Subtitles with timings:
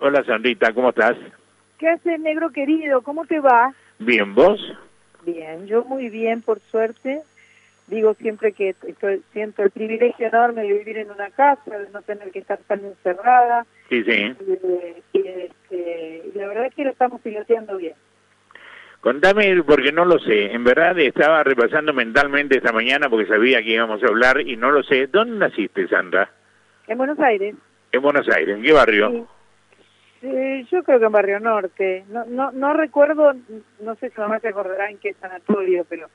[0.00, 1.16] Hola Sandrita, ¿cómo estás?
[1.76, 3.02] ¿Qué haces, negro querido?
[3.02, 3.74] ¿Cómo te va?
[3.98, 4.60] Bien, ¿vos?
[5.26, 7.22] Bien, yo muy bien, por suerte.
[7.88, 12.02] Digo siempre que estoy, siento el privilegio enorme de vivir en una casa, de no
[12.02, 13.66] tener que estar tan encerrada.
[13.88, 14.34] Sí, sí.
[15.14, 17.94] Y, este, y la verdad es que lo estamos piloteando bien.
[19.00, 20.52] Contame, porque no lo sé.
[20.52, 24.70] En verdad estaba repasando mentalmente esta mañana porque sabía que íbamos a hablar y no
[24.70, 25.08] lo sé.
[25.08, 26.30] ¿Dónde naciste, Sandra?
[26.86, 27.56] En Buenos Aires.
[27.90, 28.56] En Buenos Aires.
[28.56, 29.10] ¿En qué barrio?
[29.10, 29.37] Sí.
[30.22, 32.04] Yo creo que en Barrio Norte.
[32.08, 33.32] No, no, no recuerdo,
[33.80, 36.08] no sé si mamá se acordará en qué sanatorio, pero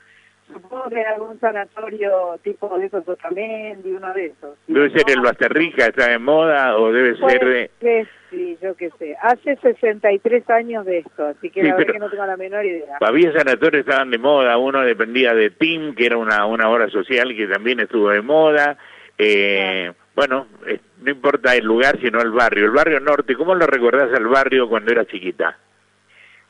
[0.51, 4.57] supongo que algún sanatorio tipo de esos Otamendi, uno de esos.
[4.67, 7.71] Debe ser el Basterrica, está de moda, o debe ser de...
[7.79, 9.15] Que sí, yo qué sé.
[9.21, 12.97] Hace 63 años de esto, así que la verdad que no tengo la menor idea.
[12.99, 17.35] Había sanatorios estaban de moda, uno dependía de TIM, que era una, una obra social
[17.35, 18.77] que también estuvo de moda.
[19.17, 22.65] Eh, Bueno, eh, no importa el lugar, sino el barrio.
[22.65, 25.57] El barrio norte, ¿cómo lo recordás al barrio cuando eras chiquita?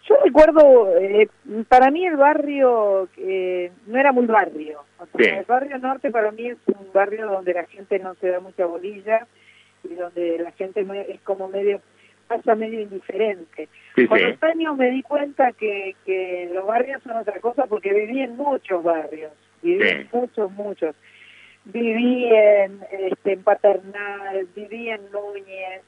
[0.07, 1.29] Yo recuerdo, eh,
[1.69, 4.83] para mí el barrio eh, no era muy barrio.
[4.99, 8.27] O sea, El barrio norte para mí es un barrio donde la gente no se
[8.27, 9.25] da mucha bolilla
[9.83, 11.79] y donde la gente es como medio,
[12.27, 13.69] pasa medio indiferente.
[14.09, 18.19] Con los años me di cuenta que, que los barrios son otra cosa porque viví
[18.21, 20.95] en muchos barrios, viví en muchos, muchos.
[21.65, 25.81] Viví en, este, en Paternal, viví en Núñez,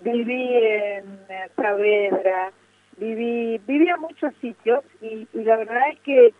[0.00, 1.04] viví en
[1.56, 2.52] Saavedra,
[2.96, 6.32] viví, viví en muchos sitios y, y, la verdad es que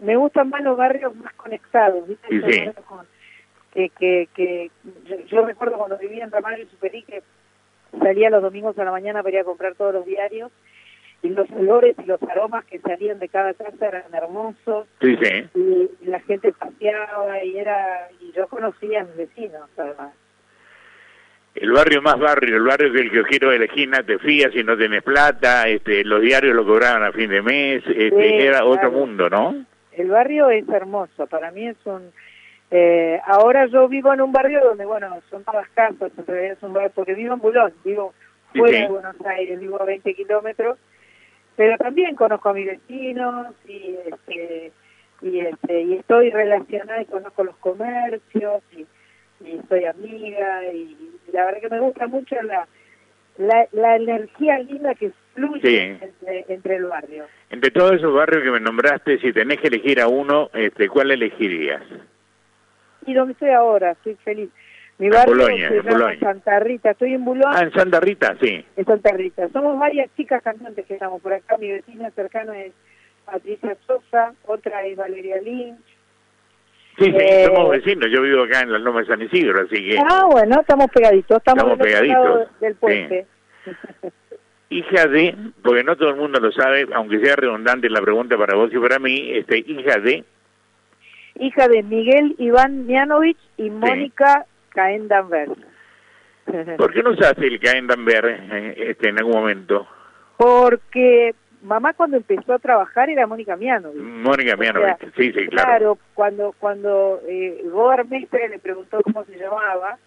[0.00, 2.74] me gustan más los barrios más conectados, ¿viste?
[3.72, 4.70] que, que, que
[5.26, 7.22] yo, recuerdo cuando vivía en Ramallo y Superí que
[7.98, 10.50] salía los domingos a la mañana para ir a comprar todos los diarios
[11.22, 15.48] y los olores y los aromas que salían de cada casa eran hermosos sí, sí.
[15.54, 20.12] Y, la gente paseaba y era y yo conocía a mis vecinos además
[21.54, 24.64] el barrio más barrio, el barrio que el kiosquero de la esquina te fías si
[24.64, 28.90] no tenés plata, este, los diarios lo cobraban a fin de mes, este, era otro
[28.90, 29.66] mundo, ¿no?
[29.92, 32.10] El barrio es hermoso, para mí es un...
[32.70, 36.62] Eh, ahora yo vivo en un barrio donde, bueno, son todas casas, en realidad es
[36.62, 38.14] un barrio, porque vivo en Bulón, vivo
[38.54, 40.78] fuera de Buenos Aires, vivo a 20 kilómetros,
[41.56, 44.72] pero también conozco a mis vecinos y, este,
[45.22, 48.86] y, este, y estoy relacionada y conozco los comercios y
[49.44, 50.96] y soy amiga y
[51.32, 52.66] la verdad que me gusta mucho la,
[53.38, 55.98] la, la energía linda que fluye
[56.48, 57.24] entre, el barrio.
[57.50, 61.10] Entre todos esos barrios que me nombraste, si tenés que elegir a uno, este, ¿cuál
[61.10, 61.82] elegirías?
[63.06, 64.50] Y donde estoy ahora, estoy feliz.
[65.02, 67.52] Mi barrio se llama Santa Rita, estoy en Bulón.
[67.52, 68.64] Ah, en Santa Rita, sí.
[68.76, 69.48] En Santa Rita.
[69.48, 71.58] Somos varias chicas cantantes que estamos por acá.
[71.58, 72.72] Mi vecina cercana es
[73.24, 75.80] Patricia Sosa, otra es Valeria Lynch,
[76.98, 78.08] Sí, sí, eh, somos vecinos.
[78.12, 79.98] Yo vivo acá en la Loma de San Isidro, así que...
[79.98, 81.38] Ah, bueno, estamos pegaditos.
[81.38, 82.60] Estamos, pegaditos.
[82.60, 83.26] del puente.
[84.70, 88.54] hija de, porque no todo el mundo lo sabe, aunque sea redundante la pregunta para
[88.54, 90.22] vos y para mí, este, hija de...
[91.40, 95.48] Hija de Miguel Iván Mianovich y Mónica Caen Danver.
[96.76, 99.86] ¿Por qué no usaste el Caen Danver eh, este, en algún momento?
[100.36, 103.92] Porque mamá cuando empezó a trabajar era Mónica Miano.
[103.94, 104.80] Mónica Miano,
[105.16, 105.68] sí, sí, claro.
[105.68, 107.62] Claro, cuando, cuando eh,
[108.08, 109.98] Mestre le preguntó cómo se llamaba,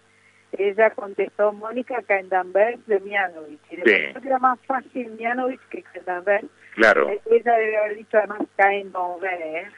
[0.52, 3.60] ella contestó Mónica Caendanberg de Mianovich.
[3.70, 3.92] Y sí.
[4.24, 6.46] era más fácil Mianovich que Caendanberg.
[6.74, 7.08] Claro.
[7.08, 9.72] Eh, ella debe haber dicho además Caendanberg.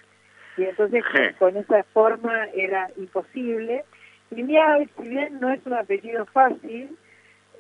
[0.56, 1.04] Y entonces
[1.38, 3.84] con esa forma era imposible.
[4.30, 6.96] Si bien no es un apellido fácil,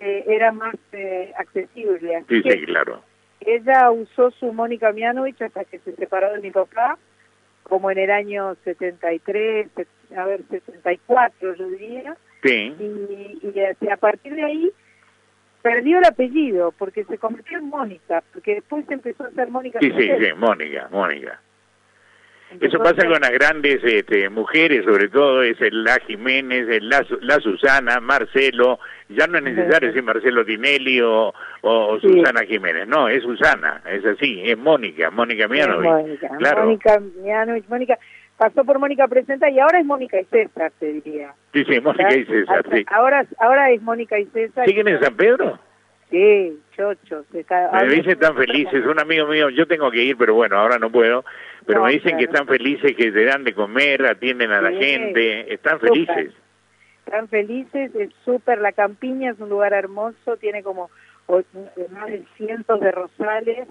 [0.00, 2.24] eh, era más eh, accesible.
[2.28, 3.02] sí, sí, claro
[3.40, 6.98] ella usó su Mónica Mianovich hasta que se separó de mi papá,
[7.62, 9.68] como en el año 73,
[10.16, 12.16] a ver, 74 yo diría.
[12.42, 12.74] Sí.
[12.78, 14.70] Y, y a partir de ahí
[15.62, 19.80] perdió el apellido porque se convirtió en Mónica, porque después empezó a ser Mónica.
[19.80, 21.40] Sí, sí, sí, Mónica, Mónica.
[22.60, 27.04] Eso pasa con las grandes este, mujeres, sobre todo es el La Jiménez, el la,
[27.20, 28.78] la, Susana, Marcelo,
[29.10, 34.04] ya no es necesario decir Marcelo Tinelli o, o Susana Jiménez, no, es Susana, es
[34.06, 35.90] así, es Mónica, Mónica Mianovich.
[35.90, 36.64] Mónica, claro.
[36.64, 37.98] Mónica Mianovich, Mónica,
[38.38, 41.34] pasó por Mónica Presenta y ahora es Mónica y César, te diría.
[41.52, 42.84] Sí, sí, Mónica y César, sí.
[42.90, 44.66] Ahora, ahora es Mónica y César.
[44.66, 45.58] ¿Siguen en San Pedro?
[46.10, 47.24] Sí, chocho.
[47.32, 50.90] Me dicen tan felices, un amigo mío, yo tengo que ir, pero bueno, ahora no
[50.90, 51.24] puedo,
[51.66, 55.52] pero me dicen que están felices, que te dan de comer, atienden a la gente,
[55.52, 56.32] están felices.
[57.04, 60.90] Están felices, es súper, la campiña es un lugar hermoso, tiene como
[61.90, 63.68] más de cientos de rosales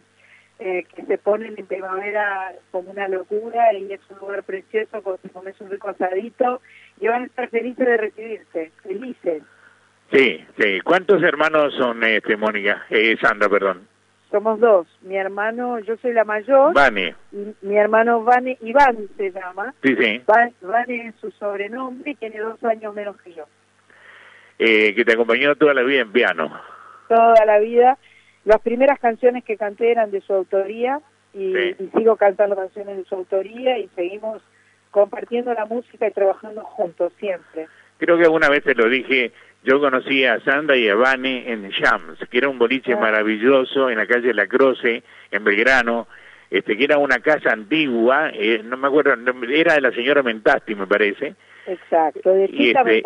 [0.60, 5.18] eh, que se ponen en primavera como una locura y es un lugar precioso, con
[5.32, 6.62] comes un rico asadito
[7.00, 9.44] y van a estar felices de recibirse, felices.
[10.12, 10.82] Sí, sí.
[10.82, 12.86] ¿Cuántos hermanos son, este, Mónica?
[12.90, 13.88] Eh, Sandra, perdón.
[14.32, 14.88] Somos dos.
[15.02, 16.74] Mi hermano, yo soy la mayor.
[16.74, 17.16] Vane.
[17.32, 19.74] Y mi hermano Vane, Iván se llama.
[19.84, 20.22] Sí, sí.
[20.62, 23.46] Vane es su sobrenombre y tiene dos años menos que yo.
[24.60, 26.52] Eh, que te acompañó toda la vida en piano.
[27.08, 27.98] Toda la vida.
[28.44, 31.00] Las primeras canciones que canté eran de su autoría
[31.34, 31.54] y,
[31.96, 34.42] sigo cantando canciones de su autoría y seguimos
[34.92, 37.68] compartiendo la música y trabajando juntos siempre.
[37.98, 39.32] Creo que alguna vez te lo dije,
[39.68, 42.98] yo conocí a Sandra y a Vane en Shams, que era un boliche ah.
[42.98, 46.08] maravilloso en la calle La Croce, en Belgrano,
[46.50, 49.14] este, que era una casa antigua, eh, no me acuerdo,
[49.50, 51.36] era de la señora Mentasti, me parece,
[51.66, 53.04] Exacto, de y, este,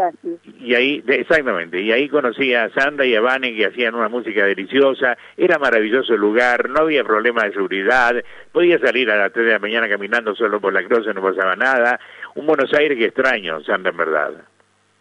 [0.59, 4.45] y ahí, exactamente, y ahí conocí a Sandra y a Vane que hacían una música
[4.45, 9.47] deliciosa, era maravilloso el lugar, no había problema de seguridad, podía salir a las 3
[9.47, 11.99] de la mañana caminando solo por la y no pasaba nada,
[12.35, 14.31] un Buenos Aires que extraño, Sandra, en verdad.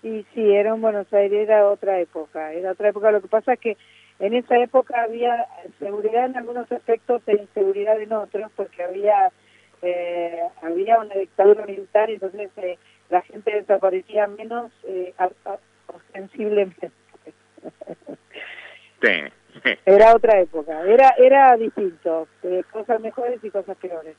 [0.02, 3.54] Y sí, era un Buenos Aires, era otra época, era otra época, lo que pasa
[3.54, 3.76] es que
[4.18, 5.46] en esa época había
[5.78, 9.30] seguridad en algunos aspectos e inseguridad en otros, porque había,
[9.82, 12.50] eh, había una dictadura militar, entonces...
[12.56, 12.78] Eh,
[13.10, 15.12] la gente desaparecía menos eh,
[15.86, 16.90] ostensiblemente.
[19.02, 19.08] Sí.
[19.84, 24.14] Era otra época, era era distinto, eh, cosas mejores y cosas peores.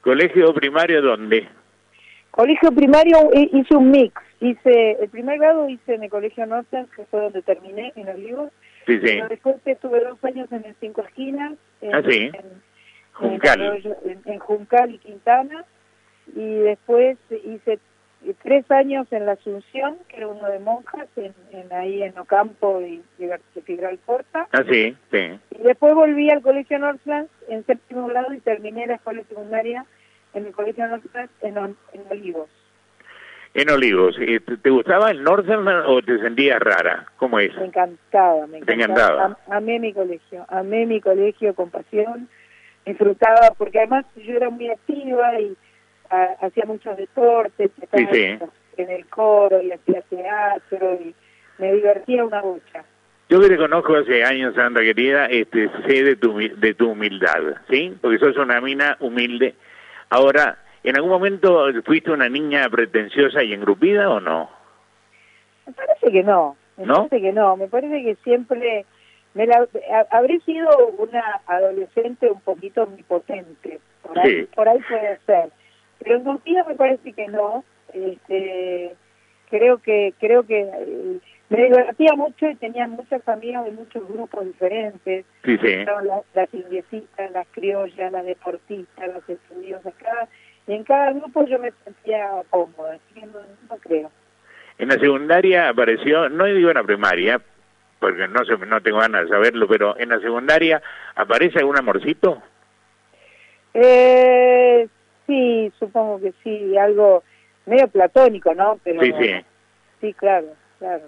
[0.00, 1.48] ¿Colegio primario dónde?
[2.30, 7.04] Colegio primario hice un mix, hice el primer grado hice en el Colegio Norte, que
[7.06, 8.50] fue donde terminé, en Olivos,
[8.86, 9.00] sí, sí.
[9.02, 12.30] pero después estuve dos años en el Cinco Esquinas, en, ah, sí.
[13.12, 13.82] Juncal.
[14.24, 15.64] en Juncal y Quintana,
[16.36, 17.78] y después hice
[18.42, 23.02] tres años en la Asunción, que era uno de monjas, en, ahí en Ocampo y
[23.64, 24.48] Figueroa Porta.
[24.52, 25.38] Ah, sí, sí.
[25.58, 29.84] Y después volví al Colegio Northlands en séptimo grado y terminé la escuela secundaria
[30.34, 32.48] en el Colegio Northlands en, en Olivos.
[33.54, 34.16] En Olivos.
[34.62, 37.06] ¿Te, gustaba el Northland o te sentías rara?
[37.16, 37.54] ¿Cómo es?
[37.56, 39.38] Me encantaba, me encantaba.
[39.50, 42.28] amé mi colegio, amé mi colegio con pasión,
[42.84, 45.56] disfrutaba, porque además yo era muy activa y
[46.40, 51.14] hacía muchos deportes, en el coro y hacía teatro y
[51.58, 52.84] me divertía una bocha.
[53.28, 57.56] Yo que te conozco hace años, Sandra querida, este, sé de tu, de tu humildad,
[57.68, 57.94] ¿sí?
[58.00, 59.54] Porque sos una mina humilde.
[60.10, 64.50] Ahora, ¿en algún momento fuiste una niña pretenciosa y engrupida o no?
[65.66, 66.56] Me parece que no.
[66.76, 67.56] Me parece que no.
[67.56, 68.84] Me parece que siempre...
[69.34, 69.68] Me la,
[70.10, 73.78] habré sido una adolescente un poquito omnipotente.
[74.02, 75.50] Por ahí, por ahí puede ser
[75.98, 77.64] pero en Turquía me parece que no.
[77.92, 78.94] Este,
[79.50, 84.44] creo que creo que eh, me divertía mucho y tenía muchas amigas de muchos grupos
[84.44, 85.24] diferentes.
[85.44, 85.76] Sí, sí.
[85.84, 89.94] Las, las indiecitas, las criollas, las deportistas, las estudiosas.
[90.02, 90.28] Cada,
[90.66, 94.10] y en cada grupo yo me sentía cómoda, así que no, creo.
[94.78, 97.40] En la secundaria apareció, no digo en la primaria,
[97.98, 100.82] porque no, no tengo ganas de saberlo, pero en la secundaria
[101.16, 102.42] aparece algún amorcito.
[103.74, 104.88] Eh,
[105.28, 107.22] Sí, supongo que sí, algo
[107.66, 108.80] medio platónico, ¿no?
[108.82, 109.34] Pero, sí, sí.
[110.00, 110.46] Sí, claro,
[110.78, 111.02] claro.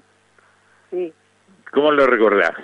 [0.90, 1.12] Sí.
[1.72, 2.54] ¿Cómo lo recordás?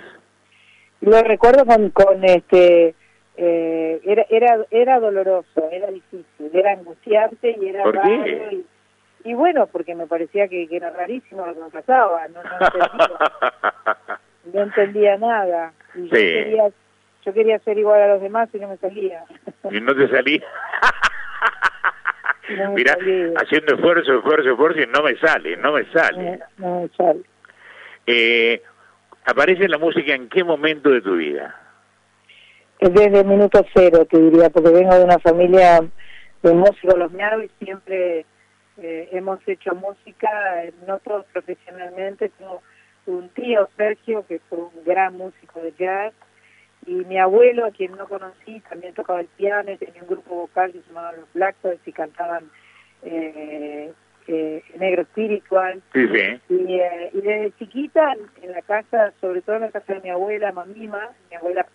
[1.01, 2.95] Lo recuerdo con, con este...
[3.39, 8.25] Eh, era, era, era doloroso, era difícil, era angustiante y era ¿Por raro.
[9.23, 12.89] Y, bueno, porque me parecía que, era rarísimo lo que me pasaba, no, no entendía,
[14.53, 15.73] no entendía nada.
[15.93, 16.69] Y yo, quería,
[17.23, 19.23] yo quería ser igual a los demás y no me salía.
[19.69, 20.41] ¿Y no te salía?
[22.73, 22.97] Mira,
[23.41, 26.39] haciendo esfuerzo, esfuerzo, esfuerzo y no me sale, no me sale.
[26.57, 27.21] No, me sale.
[28.07, 28.61] Eh,
[29.25, 31.53] ¿Aparece la música en qué momento de tu vida?
[32.79, 35.81] Desde el minuto cero, te diría, porque vengo de una familia
[36.41, 38.25] de músicos los y siempre
[38.77, 40.29] eh, hemos hecho música,
[40.87, 42.61] no todos profesionalmente, sino
[43.07, 46.13] un tío, Sergio, que fue un gran músico de jazz,
[46.85, 50.71] y mi abuelo, a quien no conocí, también tocaba el piano tenía un grupo vocal
[50.71, 52.49] que se llamaba Los Blacktones y cantaban
[53.03, 53.91] eh,
[54.27, 55.81] eh, Negro Espiritual.
[55.93, 56.41] Sí, sí.
[56.49, 60.09] Y, eh, y, desde chiquita, en la casa, sobre todo en la casa de mi
[60.09, 61.65] abuela Mamima, mi abuela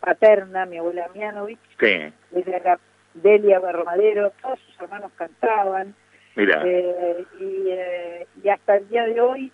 [0.00, 2.12] paterna, mi abuela Mianovich, sí.
[2.30, 2.78] desde la
[3.14, 5.94] Delia Barromadero, todos sus hermanos cantaban.
[6.36, 6.62] Mira.
[6.64, 9.52] Eh, y, eh, y hasta el día de hoy,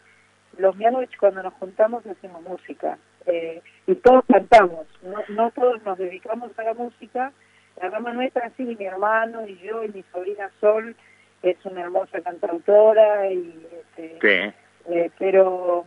[0.58, 2.98] los Mianovich cuando nos juntamos hacemos música.
[3.26, 7.32] Eh, y todos cantamos, no, no todos nos dedicamos a la música,
[7.80, 10.94] la rama nuestra sí, mi hermano y yo y mi sobrina Sol
[11.42, 14.54] es una hermosa cantautora y este,
[14.88, 15.84] eh, pero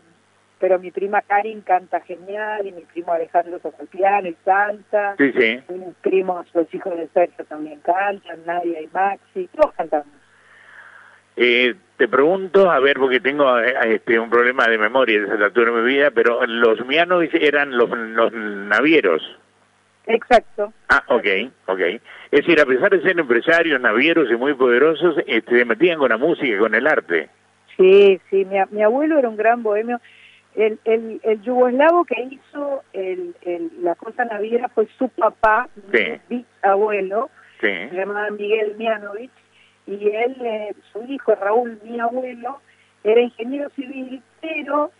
[0.59, 5.15] pero mi prima Karin canta genial y mi primo Alejandro toca el piano y canta
[5.17, 5.59] sí, sí.
[5.69, 10.07] y mis primos los hijos de Sergio también cantan Nadia y Maxi todos cantamos
[11.37, 15.45] Eh, te pregunto, a ver, porque tengo eh, este, un problema de memoria de esa
[15.45, 19.21] altura de mi vida, pero los Mianovich eran los, los navieros.
[20.05, 20.73] Exacto.
[20.89, 21.27] Ah, ok,
[21.67, 21.79] ok.
[21.79, 22.01] Es
[22.31, 26.17] decir, a pesar de ser empresarios, navieros y muy poderosos, este, se metían con la
[26.17, 27.29] música, con el arte.
[27.77, 29.99] Sí, sí, mi, mi abuelo era un gran bohemio.
[30.55, 35.69] El, el, el yugoslavo que hizo el, el, la cosa naviera fue su papá,
[36.27, 37.29] mi abuelo,
[37.61, 39.31] se llamaba Miguel Mianovich,
[39.85, 42.61] y él, eh, su hijo Raúl, mi abuelo,
[43.03, 44.91] era ingeniero civil, pero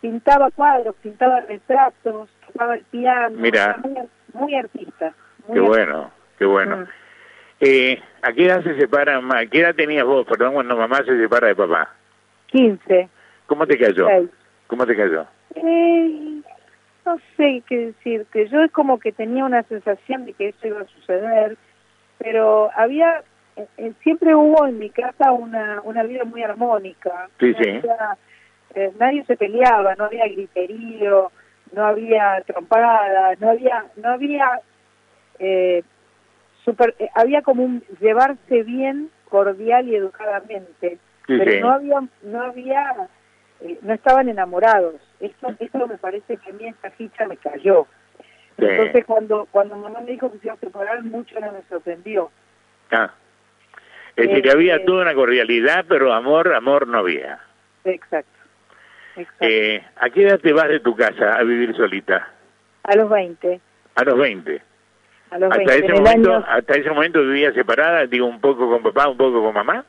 [0.00, 3.76] pintaba cuadros, pintaba retratos, tocaba el piano, Mira.
[4.34, 5.14] Muy, artista.
[5.52, 6.78] qué bueno, qué bueno.
[6.78, 6.86] Mm.
[7.60, 11.16] Eh, ¿A qué edad se separa, ¿a qué edad tenías vos, perdón, cuando mamá se
[11.18, 11.94] separa de papá?
[12.46, 13.08] 15.
[13.46, 14.06] ¿Cómo te cayó?
[14.66, 15.26] ¿Cómo te cayó?
[15.54, 16.40] Eh,
[17.06, 18.48] no sé qué decirte.
[18.48, 21.56] Yo es como que tenía una sensación de que eso iba a suceder,
[22.18, 23.22] pero había
[23.56, 27.28] eh, siempre hubo en mi casa una, una vida muy armónica.
[27.38, 27.80] Sí, sí.
[28.74, 31.30] Eh, nadie se peleaba, no había griterío,
[31.74, 34.60] no había trompadas, no había, no había,
[35.38, 35.82] eh,
[36.64, 43.08] super, eh, había como un llevarse bien, cordial y educadamente, pero no había, no había,
[43.82, 44.94] no estaban enamorados.
[45.20, 47.86] Esto, esto me parece que a mí esta ficha me cayó.
[48.56, 52.30] Entonces cuando cuando mamá me dijo que se iba a separar, mucho no me sorprendió.
[52.92, 53.12] Ah.
[54.16, 57.40] Es decir, había este, toda una cordialidad, pero amor, amor no había.
[57.84, 58.30] Exacto.
[59.40, 62.28] Eh, ¿A qué edad te vas de tu casa a vivir solita?
[62.82, 63.60] A los 20.
[63.94, 64.62] A los 20.
[65.30, 65.86] A los hasta 20.
[65.86, 69.54] Ese momento, ¿Hasta ese momento vivía separada, digo, un poco con papá, un poco con
[69.54, 69.84] mamá?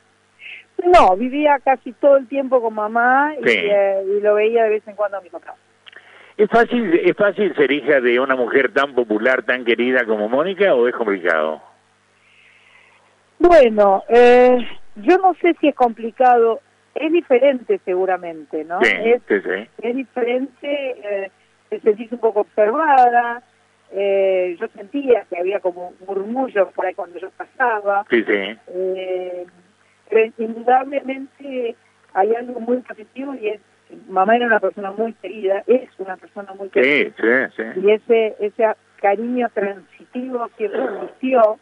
[0.84, 4.86] No, vivía casi todo el tiempo con mamá y, eh, y lo veía de vez
[4.86, 5.54] en cuando a mi papá.
[6.36, 10.74] ¿Es fácil, ¿Es fácil ser hija de una mujer tan popular, tan querida como Mónica
[10.74, 11.62] o es complicado?
[13.38, 14.58] Bueno, eh,
[14.96, 16.60] yo no sé si es complicado,
[17.00, 18.80] es diferente seguramente, ¿no?
[18.82, 19.68] Sí, es, sí, sí.
[19.82, 21.30] es diferente, eh,
[21.68, 23.42] te sentís un poco observada,
[23.92, 28.04] eh, yo sentía que había como murmullos por ahí cuando yo pasaba.
[28.10, 28.58] Sí, sí.
[28.68, 29.46] Eh,
[30.08, 31.76] pero indudablemente
[32.14, 33.60] hay algo muy positivo y es,
[34.08, 37.10] mamá era una persona muy querida, es una persona muy querida.
[37.16, 37.80] Sí, sí, sí.
[37.80, 38.64] Y ese, ese
[39.00, 41.58] cariño transitivo que existió,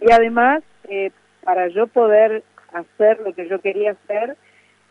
[0.00, 1.10] y además eh,
[1.44, 2.42] para yo poder
[2.72, 4.36] hacer lo que yo quería hacer,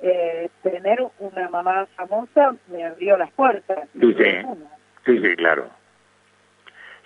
[0.01, 3.88] eh, tener una mamá famosa me abrió las puertas.
[4.00, 4.15] Sí,
[5.05, 5.20] sí.
[5.22, 5.70] sí, claro.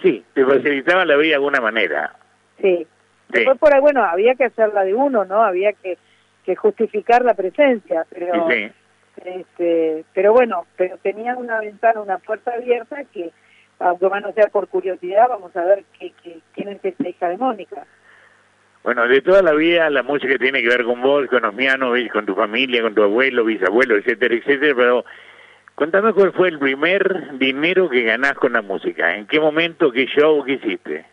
[0.01, 2.13] Sí, te facilitaba la vida de alguna manera.
[2.61, 2.87] Sí.
[3.29, 5.43] Después por ahí, bueno, había que hacerla de uno, ¿no?
[5.43, 5.97] Había que,
[6.45, 8.47] que justificar la presencia, pero...
[8.49, 8.71] Sí,
[9.23, 13.31] Este, pero bueno, pero tenía una ventana, una puerta abierta que,
[13.79, 17.37] aunque no sea por curiosidad, vamos a ver qué, qué, quién es esta hija de
[17.37, 17.85] Mónica.
[18.85, 22.27] Bueno, de toda la vida la música tiene que ver con vos, con Osmiano, con
[22.27, 25.05] tu familia, con tu abuelo, bisabuelo, etcétera, etcétera, pero
[25.73, 30.05] contame cuál fue el primer dinero que ganás con la música, en qué momento, qué
[30.05, 31.03] show, qué hiciste.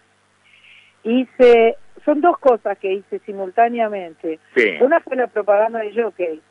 [1.04, 4.38] Hice, son dos cosas que hice simultáneamente.
[4.54, 4.74] Sí.
[4.82, 6.42] Una fue la propaganda de Jockey.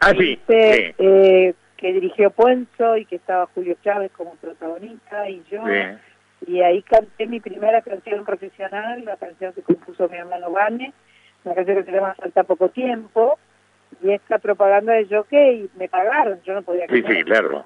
[0.00, 0.40] Ah, sí.
[0.48, 5.62] Eh, que dirigió Puenzo y que estaba Julio Chávez como protagonista y yo.
[5.66, 5.98] Sí
[6.46, 10.92] y ahí canté mi primera canción profesional, la canción que compuso mi hermano Vane,
[11.44, 13.38] una canción que se llama Falta Poco Tiempo,
[14.02, 17.10] y esta propaganda de Jockey me pagaron, yo no podía cantar.
[17.10, 17.64] Sí, sí, claro.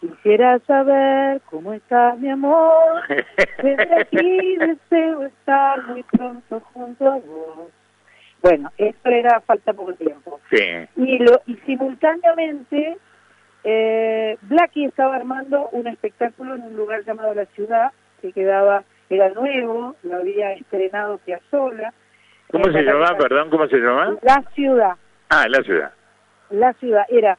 [0.00, 3.02] Quisiera saber cómo estás, mi amor,
[3.62, 7.70] desde aquí deseo estar muy pronto junto a vos.
[8.42, 10.40] Bueno, esto era Falta Poco Tiempo.
[10.50, 10.58] Sí.
[10.96, 12.98] Y, lo, y simultáneamente
[13.64, 17.92] eh, Blackie estaba armando un espectáculo en un lugar llamado La Ciudad,
[18.24, 21.92] que quedaba, era nuevo, lo había estrenado Piazzolla.
[22.50, 24.16] ¿Cómo se llamaba, perdón, cómo se llamaba?
[24.22, 24.94] La Ciudad.
[25.28, 25.92] Ah, La Ciudad.
[26.48, 27.36] La Ciudad, era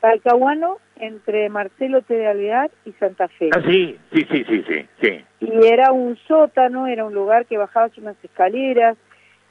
[0.00, 2.12] Talcahuano entre Marcelo T.
[2.12, 3.50] de Alvear y Santa Fe.
[3.54, 5.24] Ah, sí, sí, sí, sí, sí, sí.
[5.40, 8.96] Y era un sótano, era un lugar que bajabas unas escaleras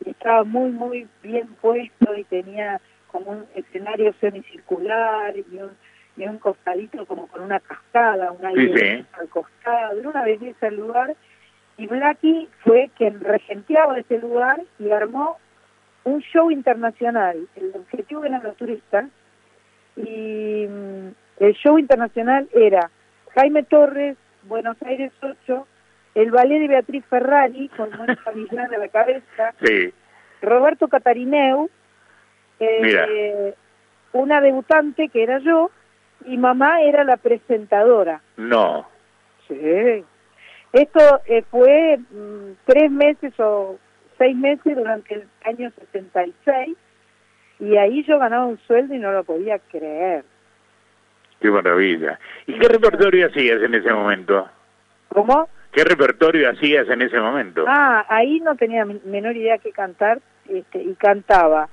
[0.06, 5.72] y estaba muy, muy bien puesto y tenía como un escenario semicircular y un
[6.18, 10.78] y un costadito como con una cascada, un aire al costado, era una belleza el
[10.78, 11.16] lugar,
[11.78, 15.38] y Blackie fue quien regenteaba ese lugar y armó
[16.06, 17.48] un show internacional.
[17.56, 19.06] El objetivo eran los turistas,
[19.98, 21.08] y mm,
[21.40, 22.90] el show internacional era
[23.34, 25.68] Jaime Torres, Buenos Aires 8,
[26.16, 29.54] el ballet de Beatriz Ferrari, con Mónica Millán a la cabeza,
[30.42, 31.70] Roberto Catarineu,
[32.60, 33.54] eh,
[34.14, 35.72] una debutante que era yo,
[36.26, 38.22] y mamá era la presentadora.
[38.38, 38.88] No.
[39.48, 40.04] Sí.
[40.74, 43.78] Esto eh, fue mm, tres meses o
[44.18, 46.78] seis meses durante el año 66
[47.60, 50.24] y ahí yo ganaba un sueldo y no lo podía creer.
[51.40, 52.20] Qué maravilla.
[52.48, 54.50] ¿Y qué repertorio hacías en ese momento?
[55.10, 55.48] ¿Cómo?
[55.72, 57.66] ¿Qué repertorio hacías en ese momento?
[57.68, 61.70] Ah, ahí no tenía menor idea que cantar este, y cantaba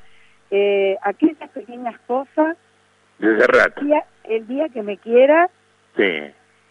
[0.50, 2.56] eh, aquellas pequeñas cosas.
[3.18, 3.80] De Serrat.
[3.80, 5.48] Día, el día que me quiera.
[5.96, 6.30] Sí.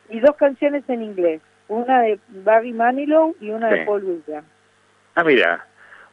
[0.10, 4.48] Y dos canciones en inglés, una de Barry Manilow y una de Paul Williams.
[5.16, 5.66] Ah, mira,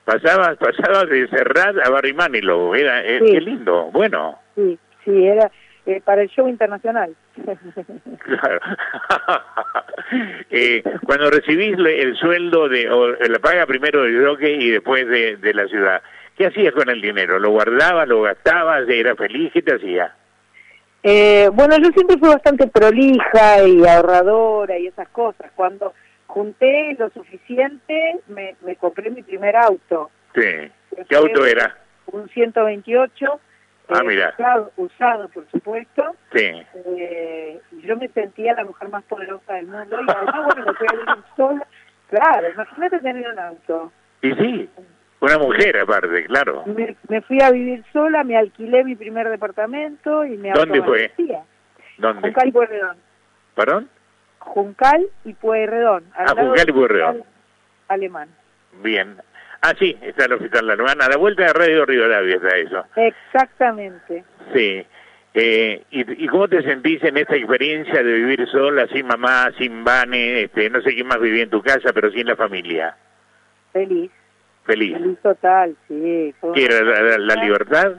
[0.05, 4.39] pasaba, pasaba de Serrat a Barry Manilow, era, eh, qué lindo, bueno.
[4.55, 5.51] Sí, sí, era
[5.87, 7.17] eh, para el show internacional.
[8.25, 8.61] claro.
[10.51, 15.37] eh, cuando recibís el sueldo de, o la paga primero del jockey y después de,
[15.39, 16.03] de la ciudad,
[16.37, 17.39] ¿qué hacías con el dinero?
[17.39, 19.51] ¿Lo guardabas, lo gastabas, era feliz?
[19.53, 20.15] ¿Qué te hacía?
[21.03, 25.51] Eh, bueno, yo siempre fui bastante prolija y ahorradora y esas cosas.
[25.55, 25.95] Cuando
[26.27, 30.11] junté lo suficiente, me, me compré mi primer auto.
[30.35, 30.71] Sí.
[31.09, 31.77] ¿Qué auto era?
[32.07, 33.41] Un 128.
[33.91, 34.35] Ah, eh, mira.
[34.39, 36.17] Usado, usado, por supuesto.
[36.35, 36.51] Sí.
[36.87, 40.87] Eh, yo me sentía la mujer más poderosa del mundo y además, bueno, me fui
[40.89, 41.67] a vivir sola.
[42.09, 43.93] Claro, imagínate tener un auto.
[44.23, 44.71] Y sí.
[45.21, 46.65] Una mujer aparte, claro.
[47.09, 51.11] Me, fui a vivir sola, me alquilé mi primer departamento y me ¿Dónde fue?
[51.99, 52.23] ¿Dónde?
[52.23, 52.97] Juncal y Pueyrredón.
[53.57, 53.89] ¿Perdón?
[54.39, 56.05] Juncal y Pueyrredón.
[56.15, 57.25] Ah, Juncal y Pueyrredón.
[57.89, 58.29] Alemán.
[58.83, 59.17] Bien.
[59.63, 61.03] Ah, sí, está el hospital alemán.
[61.03, 62.85] A la vuelta de Radio Rivadavia está eso.
[62.95, 64.25] Exactamente.
[64.55, 64.87] Sí.
[65.35, 69.83] Eh, y, ¿Y cómo te sentís en esta experiencia de vivir sola, sin mamá, sin
[69.83, 72.97] Vane, este, no sé quién más vivía en tu casa, pero sin la familia?
[73.73, 74.13] Feliz
[74.69, 75.19] feliz.
[75.23, 76.35] total, sí.
[76.55, 77.93] ¿Qué era la, libertad?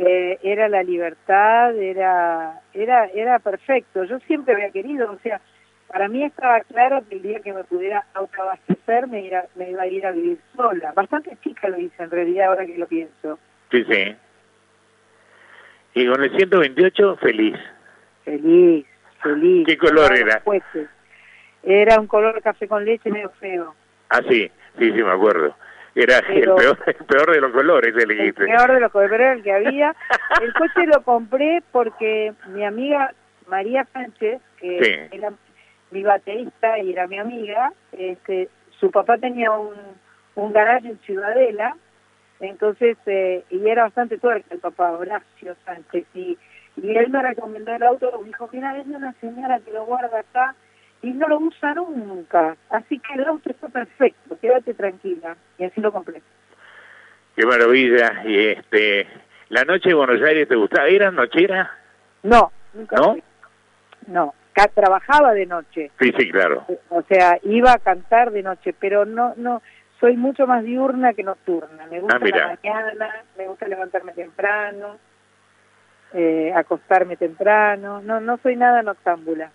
[0.00, 4.04] Eh, era la libertad, era, era, era perfecto.
[4.04, 5.40] Yo siempre había querido, o sea,
[5.86, 9.86] para mí estaba claro que el día que me pudiera autoabastecer me, me iba a
[9.86, 10.92] ir a vivir sola.
[10.92, 13.38] Bastante chica lo hice en realidad, ahora que lo pienso.
[13.70, 14.16] Sí, sí.
[15.94, 17.56] Y con el 128, feliz.
[18.24, 18.84] Feliz,
[19.22, 19.64] feliz.
[19.64, 20.42] ¿Qué color era?
[21.62, 23.74] Era un color café con leche medio feo.
[24.10, 25.54] Ah, sí, sí, sí, me acuerdo.
[25.94, 29.52] Era el, peor, peor de los colores, el El peor de los colores, el que
[29.52, 29.94] había.
[30.42, 33.12] El coche lo compré porque mi amiga
[33.46, 35.32] María Sánchez, que era
[35.90, 38.48] mi baterista y era mi amiga, este,
[38.80, 39.74] su papá tenía un,
[40.34, 41.76] un garaje en Ciudadela,
[42.40, 46.36] entonces, eh, y era bastante tuerca el papá, Horacio Sánchez, y,
[46.76, 50.18] y él me recomendó el auto, me dijo, mira, es una señora que lo guarda
[50.18, 50.54] acá,
[51.04, 52.56] y no lo usa nunca.
[52.70, 55.36] Así que el auto está perfecto, quédate tranquila.
[55.58, 56.22] Y así lo compré.
[57.36, 58.22] Qué maravilla.
[58.24, 59.06] Y este,
[59.50, 60.88] ¿la noche de Buenos Aires te gustaba?
[60.88, 61.70] ¿Era nochera?
[62.22, 62.96] No, nunca.
[62.96, 63.16] ¿No?
[64.06, 64.34] No,
[64.74, 65.90] trabajaba de noche.
[66.00, 66.64] Sí, sí, claro.
[66.88, 69.60] O sea, iba a cantar de noche, pero no, no,
[70.00, 71.86] soy mucho más diurna que nocturna.
[71.90, 74.96] Me gusta ah, la mañana, me gusta levantarme temprano,
[76.14, 78.00] eh, acostarme temprano.
[78.00, 79.50] No, no soy nada noctámbula.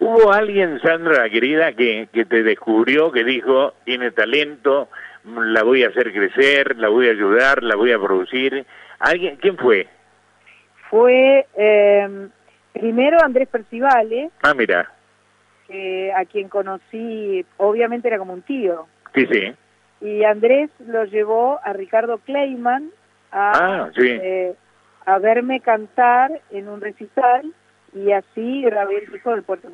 [0.00, 4.88] ¿Hubo alguien, Sandra, querida, que, que te descubrió, que dijo, tiene talento,
[5.24, 8.64] la voy a hacer crecer, la voy a ayudar, la voy a producir?
[9.00, 9.36] ¿Alguien?
[9.36, 9.88] ¿Quién fue?
[10.88, 12.28] Fue eh,
[12.72, 14.30] primero Andrés Percivale.
[14.42, 14.92] Ah, mira.
[16.16, 18.86] a quien conocí, obviamente era como un tío.
[19.14, 19.54] Sí, sí.
[20.00, 22.90] Y Andrés lo llevó a Ricardo Kleiman
[23.32, 24.06] a, ah, sí.
[24.08, 24.54] eh,
[25.04, 27.52] a verme cantar en un recital
[28.04, 29.68] y así grabé el disco del Puerto.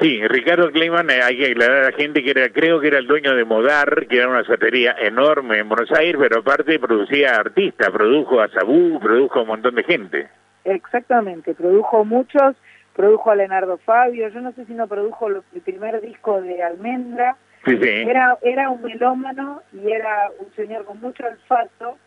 [0.00, 2.98] Sí, Ricardo Kleiman, eh, hay que aclarar a la gente que era, creo que era
[2.98, 7.36] el dueño de Modar, que era una zapatería enorme en Buenos Aires, pero aparte producía
[7.36, 10.28] artistas, produjo a Sabú, produjo a un montón de gente.
[10.64, 12.56] Exactamente, produjo muchos,
[12.94, 17.36] produjo a Leonardo Fabio, yo no sé si no produjo el primer disco de Almendra.
[17.64, 17.88] Sí, sí.
[17.88, 21.98] Era, era un melómano y era un señor con mucho olfato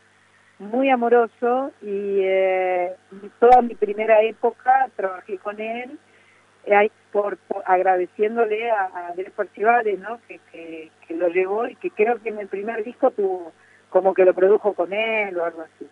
[0.59, 2.93] muy amoroso y eh,
[3.39, 5.97] toda mi primera época trabajé con él
[6.65, 10.19] eh, por, agradeciéndole a, Andrés Parcivales ¿no?
[10.27, 10.39] Que,
[11.07, 13.53] que, lo llevó y que creo que en el primer disco tuvo
[13.89, 15.87] como que lo produjo con él o algo así.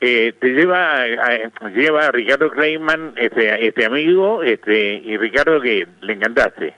[0.00, 5.86] Eh, te lleva a, lleva a Ricardo Kleiman, este, este amigo, este y Ricardo que
[6.02, 6.74] le encantaste.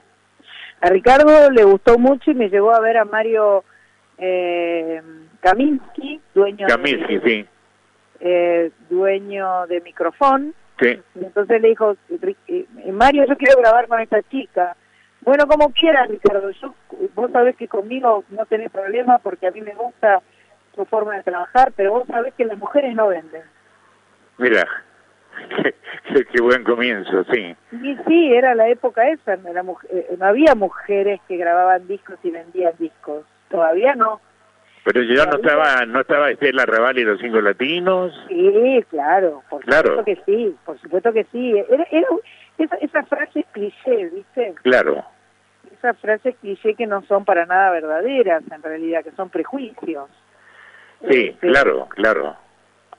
[0.80, 3.64] A Ricardo le gustó mucho y me llevó a ver a Mario
[4.18, 5.02] eh,
[5.40, 7.46] Kaminsky, dueño de, sí.
[8.20, 10.52] eh, dueño de micrófono.
[10.80, 11.00] Sí.
[11.16, 11.96] entonces le dijo,
[12.46, 14.76] eh, Mario, yo quiero grabar con esta chica.
[15.22, 16.50] Bueno, como quieras, Ricardo.
[16.50, 16.74] Yo,
[17.14, 20.22] vos sabés que conmigo no tenés problema porque a mí me gusta
[20.74, 23.42] tu forma de trabajar, pero vos sabés que las mujeres no venden.
[24.38, 24.64] Mira,
[26.12, 27.56] qué, qué buen comienzo, sí.
[27.72, 29.36] Y sí, era la época esa.
[29.36, 33.24] no había mujeres que grababan discos y vendían discos.
[33.50, 34.20] Todavía no.
[34.90, 38.10] Pero yo no estaba, no estaba Estela Raval y los cinco latinos.
[38.26, 41.62] Sí, claro, por supuesto que sí, por supuesto que sí.
[41.68, 41.86] Era,
[42.56, 44.54] esa, esa frase cliché, ¿viste?
[44.62, 45.04] Claro.
[45.74, 50.08] Esas frases cliché que no son para nada verdaderas, en realidad, que son prejuicios.
[51.06, 52.36] Sí, este, claro, claro.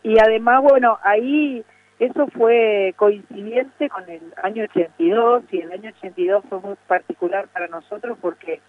[0.04, 1.66] Y además, bueno, ahí
[1.98, 7.66] eso fue coincidente con el año 82 y el año 82 fue muy particular para
[7.68, 8.62] nosotros porque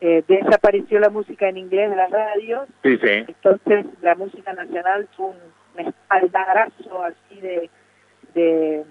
[0.00, 2.68] eh, desapareció la música en inglés de las radios.
[2.82, 3.24] Sí, sí.
[3.28, 7.70] Entonces la música nacional fue un espaldarazo así de,
[8.34, 8.84] de,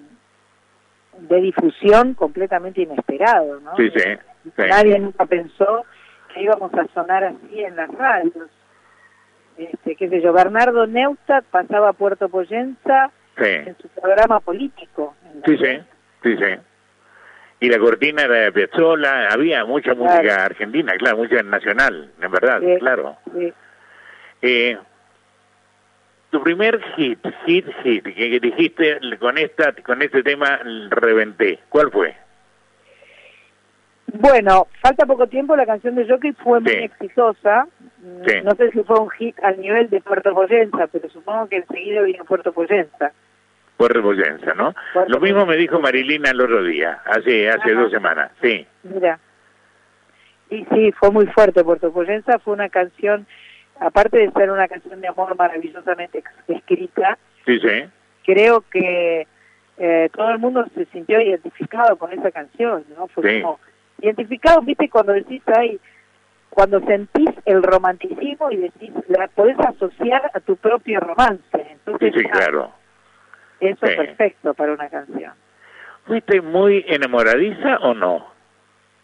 [1.18, 3.76] de difusión completamente inesperado, ¿no?
[3.76, 4.04] Sí, sí,
[4.70, 5.86] Nadie nunca pensó
[6.34, 8.50] que íbamos a sonar así en las radios.
[9.58, 15.16] Este, qué sé yo, Bernardo Neustadt pasaba a Puerto Poyenza en su programa político.
[15.46, 15.80] Sí, sí,
[16.24, 16.69] sí, sí.
[17.62, 22.62] Y la cortina era de Piazzolla, había mucha música argentina, claro, música nacional, en verdad,
[22.80, 23.18] claro.
[24.42, 24.78] Eh,
[26.30, 32.16] tu primer hit, hit, hit, que, dijiste con esta, con este tema reventé, ¿cuál fue?
[34.14, 37.68] Bueno, falta poco tiempo, la canción de Jockey fue muy exitosa.
[38.44, 42.02] No sé si fue un hit al nivel de Puerto Poyenza, pero supongo que enseguida
[42.02, 43.12] vino Puerto Poyenza.
[43.80, 44.76] Puerto Poyenza, ¿no?
[45.08, 48.68] Lo mismo me dijo Marilina el otro día, hace hace dos semanas, sí.
[48.84, 49.18] Mira.
[50.50, 53.26] Y sí, fue muy fuerte Puerto Poyenza, fue una canción,
[53.80, 57.86] aparte de ser una canción de amor maravillosamente escrita, sí, sí.
[58.26, 59.26] creo que
[59.78, 63.08] eh, todo el mundo se sintió identificado con esa canción, ¿no?
[63.08, 63.62] Fue como
[64.02, 65.80] identificado, viste, cuando decís ahí,
[66.50, 71.40] cuando sentís el romanticismo y decís, la podés asociar a tu propio romance.
[71.54, 72.74] Entonces, sí, claro.
[73.60, 75.34] Eso es perfecto para una canción.
[76.06, 78.28] ¿Fuiste muy enamoradiza o no?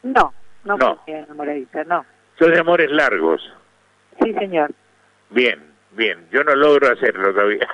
[0.04, 0.98] No, no, no.
[1.04, 2.06] fui enamoradiza, no.
[2.40, 3.42] ¿Son de amores largos?
[4.22, 4.72] Sí, señor.
[5.30, 6.28] Bien, bien.
[6.32, 7.68] Yo no logro hacerlo todavía.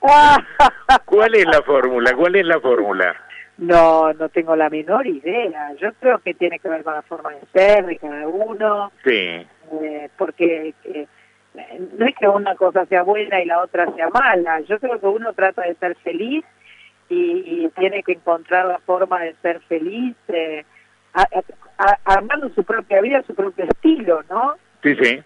[1.04, 2.14] ¿Cuál es la fórmula?
[2.14, 3.14] ¿Cuál es la fórmula?
[3.58, 5.72] No, no tengo la menor idea.
[5.80, 8.90] Yo creo que tiene que ver con la forma de ser de cada uno.
[9.04, 9.46] Sí.
[9.82, 11.06] Eh, porque eh,
[11.98, 14.60] no es que una cosa sea buena y la otra sea mala.
[14.60, 16.44] Yo creo que uno trata de ser feliz
[17.08, 20.64] y, tiene que encontrar la forma de ser feliz eh,
[22.04, 24.54] armando su propia vida, su propio estilo, ¿no?
[24.82, 25.22] Sí, sí.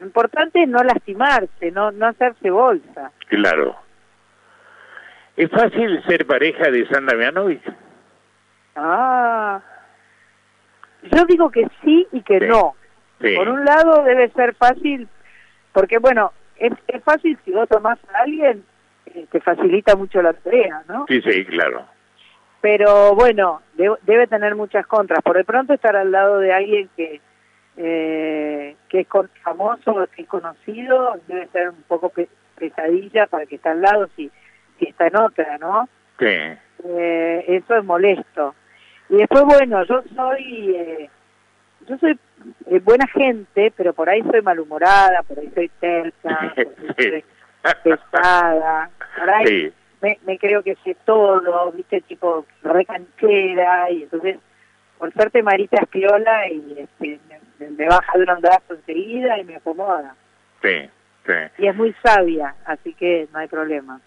[0.00, 3.12] Lo importante es no lastimarse, no, no hacerse bolsa.
[3.28, 3.76] Claro.
[5.36, 7.62] ¿Es fácil ser pareja de Sandra Mianovich?
[8.76, 9.60] Ah,
[11.10, 12.74] yo digo que sí y que no.
[13.18, 15.08] Por un lado debe ser fácil,
[15.74, 18.64] porque bueno, es, es fácil si vos tomás a alguien,
[19.06, 21.04] eh, te facilita mucho la tarea, ¿no?
[21.08, 21.84] Sí, sí, claro.
[22.62, 25.22] Pero bueno, debe tener muchas contras.
[25.22, 27.20] Por de pronto estar al lado de alguien que
[27.76, 29.08] eh, que es
[29.42, 32.10] famoso, que es conocido, debe ser un poco
[32.56, 34.30] pesadilla para que está al lado si
[34.78, 35.88] si está en otra, ¿no?
[36.18, 36.26] Sí.
[36.26, 38.54] Eh, eso es molesto.
[39.08, 41.10] Y después, bueno, yo soy, eh,
[41.86, 42.18] yo soy
[42.66, 46.66] eh, buena gente, pero por ahí soy malhumorada, por ahí soy terca, por
[46.98, 47.24] ahí soy
[47.82, 49.72] pesada, por ahí
[50.04, 54.36] me, me, creo que sé todo, viste, tipo recanchera, y entonces,
[54.98, 57.18] por suerte Marita es piola y este,
[57.58, 60.14] me, baja de un ondazo enseguida y me acomoda.
[60.62, 60.90] Sí,
[61.26, 61.32] sí.
[61.58, 63.98] Y es muy sabia, así que no hay problema.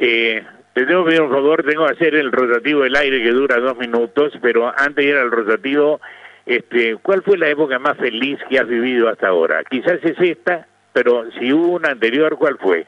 [0.00, 3.30] Eh, te tengo que pedir un favor, tengo que hacer el rotativo del aire que
[3.30, 6.00] dura dos minutos, pero antes de ir al rotativo,
[6.48, 9.62] este, ¿cuál fue la época más feliz que has vivido hasta ahora?
[9.64, 12.86] Quizás es esta, pero si hubo una anterior, ¿cuál fue?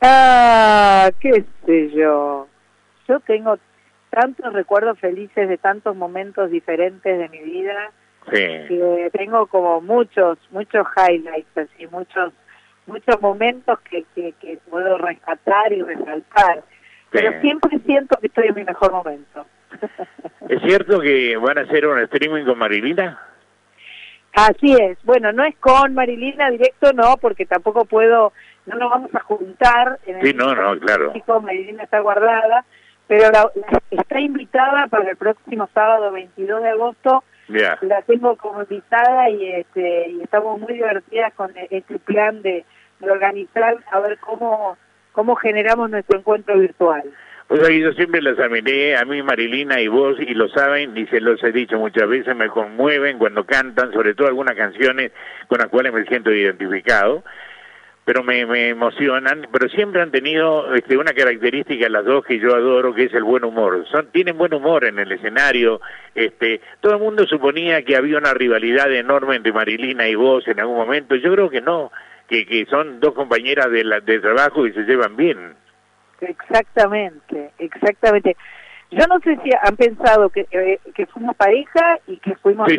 [0.00, 2.48] Ah, qué sé yo.
[3.06, 3.58] Yo tengo
[4.10, 7.92] tantos recuerdos felices de tantos momentos diferentes de mi vida.
[8.32, 8.40] Sí.
[8.68, 12.32] Que tengo como muchos, muchos highlights, así, muchos
[12.88, 16.64] muchos momentos que, que, puedo rescatar y resaltar,
[17.10, 19.46] pero siempre siento que estoy en mi mejor momento.
[20.58, 23.18] ¿Es cierto que van a hacer un streaming con Marilina?
[24.34, 24.98] Así es.
[25.04, 28.32] Bueno, no es con Marilina directo, no, porque tampoco puedo,
[28.66, 29.98] no nos vamos a juntar.
[30.06, 31.12] En sí, no, no, claro.
[31.42, 32.64] Marilina está guardada,
[33.06, 33.50] pero
[33.90, 37.24] está invitada para el próximo sábado 22 de agosto.
[37.48, 42.64] La tengo como invitada y, este, y estamos muy divertidas con este plan de
[43.00, 44.76] de organizar a ver cómo,
[45.12, 47.04] cómo generamos nuestro encuentro virtual.
[47.48, 51.06] Pues ahí yo siempre las admiré, a mí Marilina y vos, y lo saben, y
[51.06, 55.12] se los he dicho muchas veces, me conmueven cuando cantan, sobre todo algunas canciones
[55.46, 57.24] con las cuales me siento identificado,
[58.04, 62.54] pero me, me emocionan, pero siempre han tenido este, una característica las dos que yo
[62.54, 63.82] adoro, que es el buen humor.
[63.90, 65.80] Son, tienen buen humor en el escenario.
[66.14, 70.60] Este, todo el mundo suponía que había una rivalidad enorme entre Marilina y vos en
[70.60, 71.14] algún momento.
[71.16, 71.92] Yo creo que no,
[72.28, 75.54] que, que son dos compañeras de, la, de trabajo y se llevan bien.
[76.20, 78.36] Exactamente, exactamente.
[78.90, 82.78] Yo no sé si han pensado que, eh, que fuimos pareja y que fuimos sí,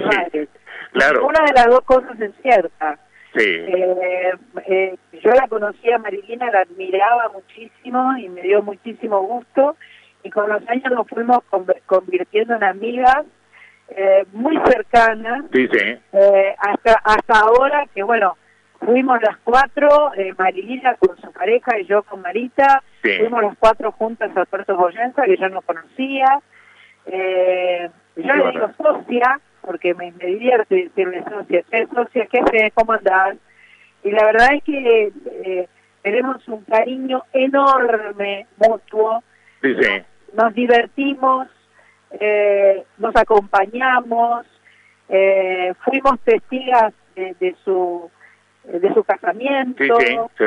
[0.91, 1.28] Claro.
[1.28, 2.97] Una de las dos cosas es cierta.
[3.36, 3.45] Sí.
[3.45, 4.34] Eh,
[4.65, 9.75] eh, yo la conocía a Marilina, la admiraba muchísimo y me dio muchísimo gusto.
[10.23, 11.39] Y con los años nos fuimos
[11.86, 13.25] convirtiendo en amigas
[13.89, 15.45] eh, muy cercanas.
[15.54, 15.97] Sí, sí.
[16.13, 18.38] Eh, hasta, hasta ahora que, bueno,
[18.80, 22.84] fuimos las cuatro, eh, Marilina con su pareja y yo con Marita.
[23.03, 23.17] Sí.
[23.19, 26.41] Fuimos las cuatro juntas a Puerto Boyenza, que yo no conocía.
[27.05, 32.25] Eh, yo le digo socia, porque me, me divierte decirle socia, ¿qué socia?
[32.25, 32.73] ¿Qué haces?
[32.73, 33.38] ¿Cómo andás?
[34.03, 35.12] Y la verdad es que
[35.43, 35.67] eh,
[36.01, 39.23] tenemos un cariño enorme, mutuo.
[39.62, 40.03] Sí, sí.
[40.33, 41.47] Nos divertimos,
[42.12, 44.45] eh, nos acompañamos,
[45.09, 48.09] eh, fuimos testigas de, de su
[48.65, 49.83] de su casamiento.
[49.83, 50.45] Sí, sí, sí,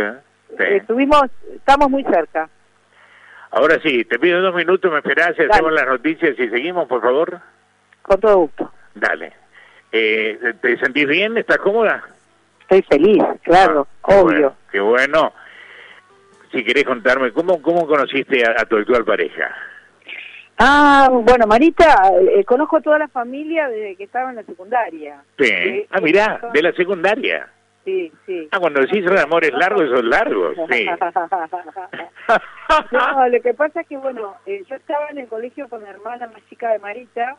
[0.58, 0.64] sí.
[0.76, 1.22] Estuvimos,
[1.54, 2.48] estamos muy cerca.
[3.50, 5.50] Ahora sí, te pido dos minutos, me esperás y Dale.
[5.52, 7.40] hacemos las noticias y seguimos, por favor.
[8.02, 8.72] Con todo gusto.
[8.94, 9.32] Dale.
[9.92, 11.36] Eh, ¿Te sentís bien?
[11.36, 12.02] ¿Estás cómoda?
[12.62, 14.22] Estoy feliz, claro, Ah, obvio.
[14.24, 15.32] bueno, qué bueno.
[16.50, 19.54] Si querés contarme, ¿cómo, cómo conociste a, a tu actual pareja?
[20.58, 25.22] Ah, bueno, Marita, eh, conozco a toda la familia desde que estaba en la secundaria.
[25.38, 25.44] Sí.
[25.46, 27.48] Sí, Ah, mirá, de la secundaria.
[27.84, 28.48] Sí, sí.
[28.52, 30.86] Ah, cuando decís son amores largos, son largos, sí.
[32.92, 35.90] no, lo que pasa es que, bueno, eh, yo estaba en el colegio con la
[35.90, 37.36] hermana más chica de Marita.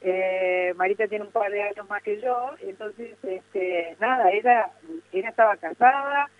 [0.00, 4.70] Eh, Marita tiene un par de años más que yo, entonces, este, nada, ella,
[5.12, 6.30] ella estaba casada.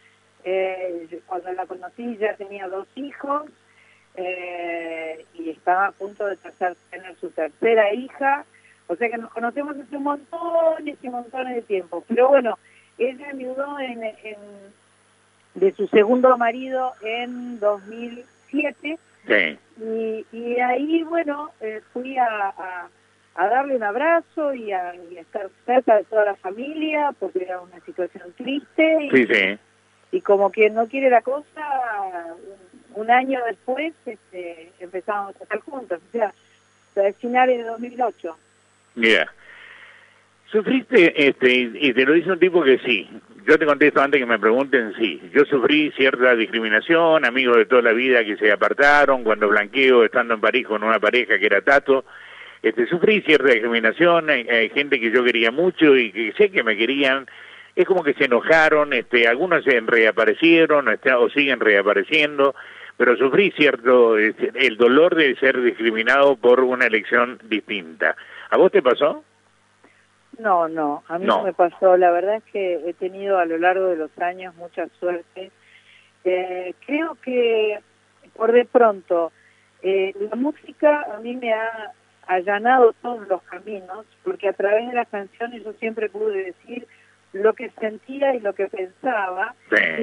[0.44, 3.50] Eh, cuando la conocí ya tenía dos hijos
[4.14, 8.44] eh, y estaba a punto de tercer- tener su tercera hija.
[8.86, 12.04] O sea que nos conocemos hace un montón y montones de tiempo.
[12.08, 12.56] Pero bueno,
[12.98, 14.36] ella enviudó en, en,
[15.54, 19.58] de su segundo marido en 2007 Sí.
[19.82, 22.88] y, y ahí, bueno, eh, fui a, a,
[23.34, 27.42] a darle un abrazo y a, y a estar cerca de toda la familia porque
[27.42, 29.58] era una situación triste y, Sí, sí.
[30.12, 31.44] y como quien no quiere la cosa,
[32.94, 36.32] un, un año después este, empezamos a estar juntos, o sea,
[36.96, 38.36] a finales de 2008.
[38.94, 39.30] Mira,
[40.50, 43.08] sufriste, este, y te lo dice un tipo que sí.
[43.46, 45.20] Yo te contesto antes que me pregunten, sí.
[45.32, 50.34] Yo sufrí cierta discriminación, amigos de toda la vida que se apartaron, cuando blanqueo, estando
[50.34, 52.04] en París con una pareja que era Tato,
[52.62, 56.76] este, sufrí cierta discriminación, hay, gente que yo quería mucho y que sé que me
[56.76, 57.26] querían,
[57.76, 62.56] es como que se enojaron, este, algunos se reaparecieron este, o siguen reapareciendo,
[62.96, 68.16] pero sufrí cierto, este, el dolor de ser discriminado por una elección distinta.
[68.50, 69.22] ¿A vos te pasó?
[70.38, 71.38] No, no, a mí No.
[71.38, 71.44] no.
[71.44, 71.96] me pasó.
[71.96, 75.50] La verdad es que he tenido a lo largo de los años mucha suerte.
[76.24, 77.78] Eh, creo que
[78.34, 79.32] por de pronto
[79.82, 81.92] eh, la música a mí me ha
[82.26, 86.86] allanado todos los caminos, porque a través de las canciones yo siempre pude decir
[87.32, 89.54] lo que sentía y lo que pensaba,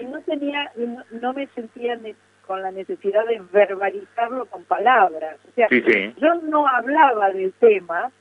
[0.02, 2.00] y no tenía, no, no me sentía
[2.48, 5.38] con la necesidad de verbalizarlo con palabras.
[5.50, 6.14] O sea, Sí, sí.
[6.18, 8.12] yo no hablaba del tema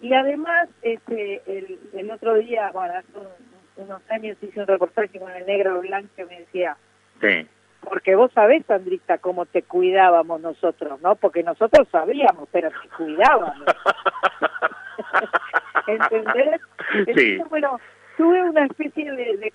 [0.00, 3.50] y además este el, el otro día bueno hace un-
[3.84, 6.76] unos años hice un reportaje con el negro blanco que me decía
[7.20, 7.46] Sí.
[7.88, 13.56] porque vos sabés Sandrita cómo te cuidábamos nosotros no porque nosotros sabíamos pero te cuidábamos
[15.86, 16.60] ¿entendés?
[16.94, 17.38] Entonces, Sí.
[17.48, 17.78] bueno
[18.16, 19.52] tuve una especie de de,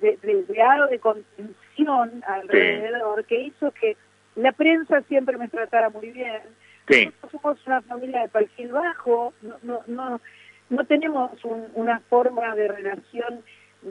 [0.00, 3.96] de, de- de aro de contención alrededor que hizo que
[4.36, 6.40] la prensa siempre me tratara muy bien
[6.88, 7.06] Sí.
[7.22, 10.20] nosotros somos una familia de perfil bajo, no, no, no,
[10.70, 13.42] no tenemos un- una forma de relación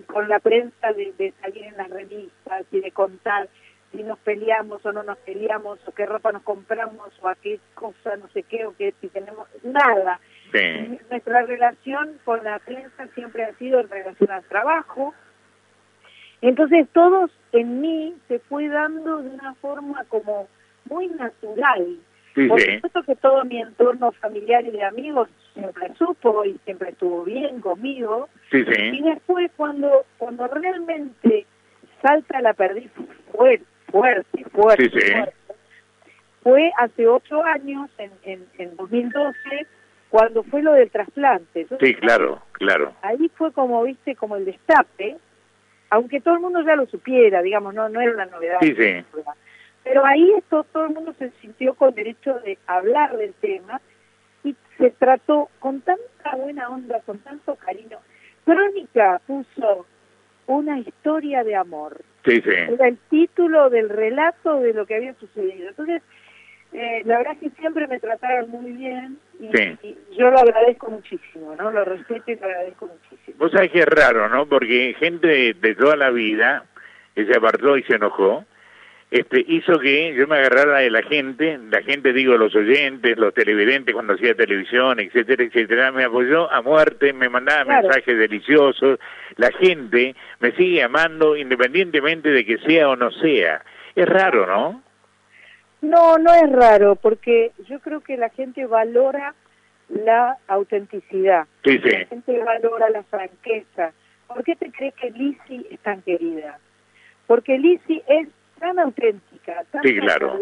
[0.08, 3.48] con la prensa de, de salir en las revistas y de contar
[3.92, 7.60] si nos peleamos o no nos peleamos o qué ropa nos compramos o a qué
[7.74, 10.20] cosa no sé qué o qué si tenemos nada.
[10.52, 11.00] Sí.
[11.10, 15.14] Nuestra relación con la prensa siempre ha sido en relación al trabajo.
[16.42, 20.48] Entonces todos en mí se fue dando de una forma como
[20.86, 21.98] muy natural.
[22.38, 26.90] Sí, Por supuesto que todo mi entorno familiar y de amigos siempre supo y siempre
[26.92, 28.30] estuvo bien conmigo.
[28.52, 31.48] Sí, Y después cuando cuando realmente
[32.02, 32.92] salta la perdiz
[33.32, 35.12] fuerte, fuerte, fuerte, Sí, sí.
[35.14, 35.34] fuerte,
[36.44, 39.34] fue hace ocho años, en, en, en 2012,
[40.10, 41.62] cuando fue lo del trasplante.
[41.62, 42.94] Entonces, Sí, claro, claro.
[43.02, 45.18] Ahí fue como, viste, como el destape.
[45.90, 48.60] aunque todo el mundo ya lo supiera, digamos, no, no era una novedad.
[48.62, 49.04] Sí, sí.
[49.88, 53.80] Pero ahí esto, todo el mundo se sintió con derecho de hablar del tema
[54.44, 57.98] y se trató con tanta buena onda, con tanto cariño.
[58.44, 59.86] Crónica puso
[60.48, 62.02] una historia de amor.
[62.26, 62.50] Sí, sí.
[62.50, 65.70] Era el título del relato de lo que había sucedido.
[65.70, 66.02] Entonces,
[66.74, 71.56] eh, la verdad es que siempre me trataron muy bien y, yo lo agradezco muchísimo,
[71.56, 71.72] ¿no?
[71.72, 73.38] Lo respeto y lo agradezco muchísimo.
[73.38, 74.48] Vos sabés que es raro, ¿no?
[74.48, 76.66] Porque gente de, toda la vida
[77.16, 78.46] que se apartó y se enojó,
[79.10, 83.34] este, hizo que yo me agarrara de la gente, la gente digo los oyentes, los
[83.34, 89.00] televidentes cuando hacía televisión, etcétera, etcétera, me apoyó a muerte, me mandaba mensajes deliciosos,
[89.38, 93.64] la gente me sigue amando independientemente de que sea o no sea.
[93.96, 94.84] Es raro, ¿no?
[95.82, 99.36] No, no es raro, porque yo creo que la gente valora
[99.90, 101.46] la autenticidad.
[101.64, 101.92] Sí, sí.
[101.92, 103.94] La gente valora la franqueza.
[104.28, 106.60] ¿Por qué te crees que Lizzie es tan querida?
[107.26, 108.28] Porque Lizzie es
[108.60, 110.38] tan auténtica, tan sí, claro.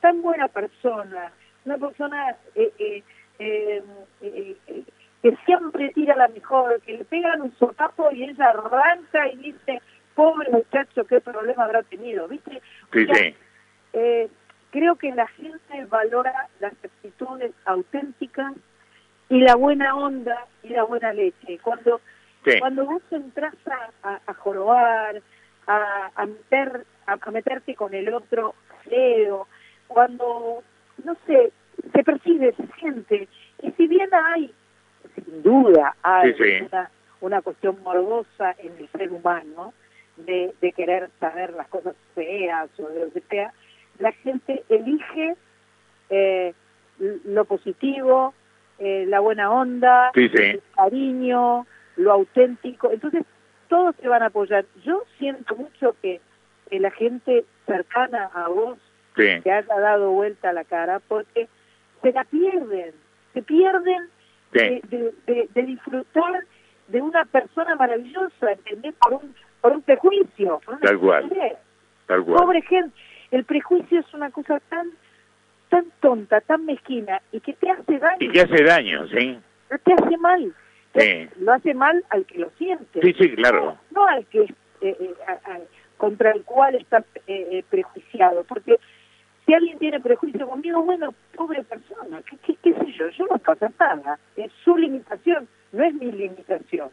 [0.00, 1.32] tan buena persona,
[1.64, 3.02] una persona eh, eh,
[3.38, 3.82] eh,
[4.20, 4.84] eh,
[5.22, 9.82] que siempre tira la mejor, que le pegan un sopapo y ella arranca y dice,
[10.14, 12.62] pobre muchacho, qué problema habrá tenido, ¿viste?
[12.92, 13.34] Sí, sí.
[14.70, 18.54] creo que la gente valora las actitudes auténticas
[19.28, 21.58] y la buena onda y la buena leche.
[21.62, 22.00] Cuando,
[22.58, 23.54] cuando vos entras
[24.02, 25.20] a, a jorobar,
[25.66, 28.54] a, meter, a, meterte con el otro
[28.88, 29.46] feo,
[29.88, 30.62] cuando,
[31.04, 31.52] no sé,
[31.92, 33.28] se percibe, se siente,
[33.62, 34.52] y si bien hay,
[35.14, 36.34] sin duda, hay
[36.66, 39.72] Una, una cuestión morbosa en el ser humano,
[40.16, 43.52] de, de querer saber las cosas feas o de lo que sea,
[43.98, 45.36] la gente elige
[46.10, 46.54] eh,
[46.98, 48.34] lo positivo,
[48.78, 52.90] eh, la buena onda, el cariño, lo auténtico.
[52.90, 53.24] Entonces,
[53.68, 54.64] todos te van a apoyar.
[54.84, 56.20] Yo siento mucho que,
[56.78, 58.78] la gente cercana a vos
[59.14, 61.48] te haya dado vuelta la cara porque
[62.02, 62.92] se la pierden,
[63.34, 64.08] se pierden
[64.52, 64.82] de,
[65.26, 66.44] de, disfrutar
[66.88, 68.94] de una persona maravillosa, ¿entendés?
[68.94, 70.60] Por un, por un prejuicio.
[70.80, 71.30] Tal cual.
[72.06, 72.38] Tal cual.
[72.38, 72.94] Pobre gente.
[73.30, 74.90] El prejuicio es una cosa tan
[75.68, 78.16] tan tonta, tan mezquina y que te hace daño.
[78.20, 79.38] Y que hace daño, sí.
[79.84, 80.52] Te hace mal.
[81.38, 83.00] Lo hace mal al que lo siente.
[83.00, 83.78] Sí, sí, claro.
[83.92, 84.48] No, al que eh,
[84.80, 85.14] eh,
[86.00, 88.76] contra el cual está eh, prejuiciado, porque
[89.44, 93.10] si alguien tiene prejuicio conmigo, bueno, pobre persona, ¿qué, qué, sé yo?
[93.10, 94.18] Yo no pasa nada.
[94.34, 96.88] Es su limitación, no es mi limitación.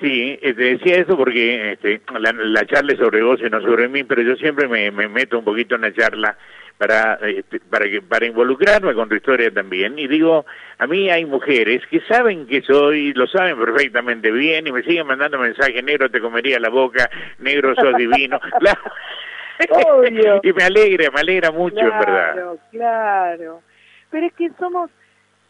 [0.00, 4.04] Sí, te decía eso porque este, la, charla es sobre vos y no sobre mí,
[4.04, 6.38] pero yo siempre me meto un poquito en la charla
[6.82, 9.96] para este, para que para involucrarme con tu historia también.
[10.00, 10.44] Y digo
[10.78, 15.06] a mí hay mujeres que saben que soy lo saben perfectamente bien y me siguen
[15.06, 18.40] mandando mensajes negro te comería la boca negro sos divino.
[18.58, 18.82] Claro.
[20.42, 22.32] Y me alegra me alegra mucho en verdad.
[22.32, 23.62] Claro claro.
[24.10, 24.90] Pero es que somos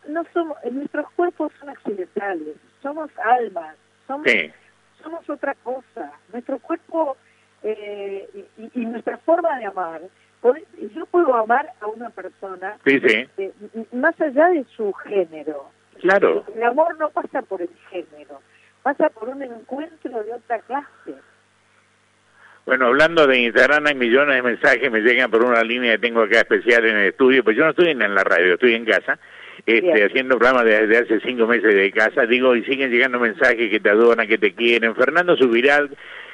[0.08, 3.74] no somos nuestros cuerpos son accidentales somos almas
[4.06, 4.26] somos
[5.02, 6.12] somos otra cosa.
[6.30, 7.16] Nuestro cuerpo
[7.62, 8.28] eh,
[8.74, 10.02] y nuestra forma de amar
[10.94, 13.28] yo puedo amar a una persona eh,
[13.92, 15.70] más allá de su género.
[16.00, 16.44] Claro.
[16.54, 18.40] El amor no pasa por el género,
[18.82, 21.14] pasa por un encuentro de otra clase.
[22.64, 26.22] Bueno, hablando de Instagram, hay millones de mensajes me llegan por una línea que tengo
[26.22, 29.18] acá especial en el estudio, pues yo no estoy en la radio, estoy en casa,
[29.66, 33.80] este, haciendo programas desde hace cinco meses de casa, digo, y siguen llegando mensajes que
[33.80, 34.94] te adoran, que te quieren.
[34.94, 35.90] Fernando Subiral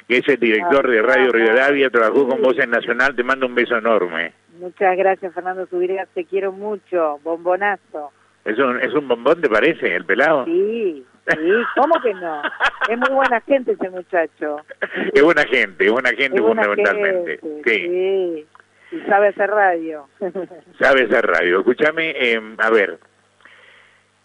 [0.09, 3.53] que es el director de Radio Rivadavia, trabajó con Voz en Nacional, te mando un
[3.53, 4.33] beso enorme.
[4.59, 8.11] Muchas gracias, Fernando Subiría, te quiero mucho, bombonazo.
[8.43, 10.45] ¿Es un, ¿Es un bombón, te parece, el pelado?
[10.45, 12.41] Sí, sí, ¿cómo que no?
[12.89, 14.57] Es muy buena gente ese muchacho.
[15.13, 17.39] Es buena gente, es buena gente fundamentalmente.
[17.63, 18.45] sí.
[18.91, 20.07] Y sabe hacer radio.
[20.79, 21.59] Sabe hacer radio.
[21.59, 22.97] Escúchame, eh, a ver,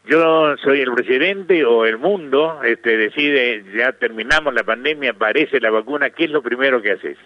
[0.05, 5.71] yo soy el presidente o el mundo este, decide, ya terminamos la pandemia, aparece la
[5.71, 7.19] vacuna, ¿qué es lo primero que haces?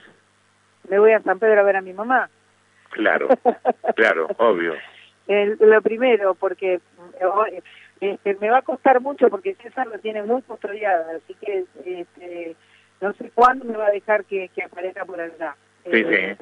[0.89, 2.31] Me voy a San Pedro a ver a mi mamá.
[2.91, 3.29] Claro,
[3.97, 4.75] claro, obvio.
[5.27, 6.81] lo primero, porque
[8.01, 12.57] este, me va a costar mucho porque César lo tiene muy custodiada, así que este,
[13.01, 15.57] no sé cuándo me va a dejar que, aparezca por allá.
[15.85, 16.15] Sí, sí.
[16.15, 16.37] Eh,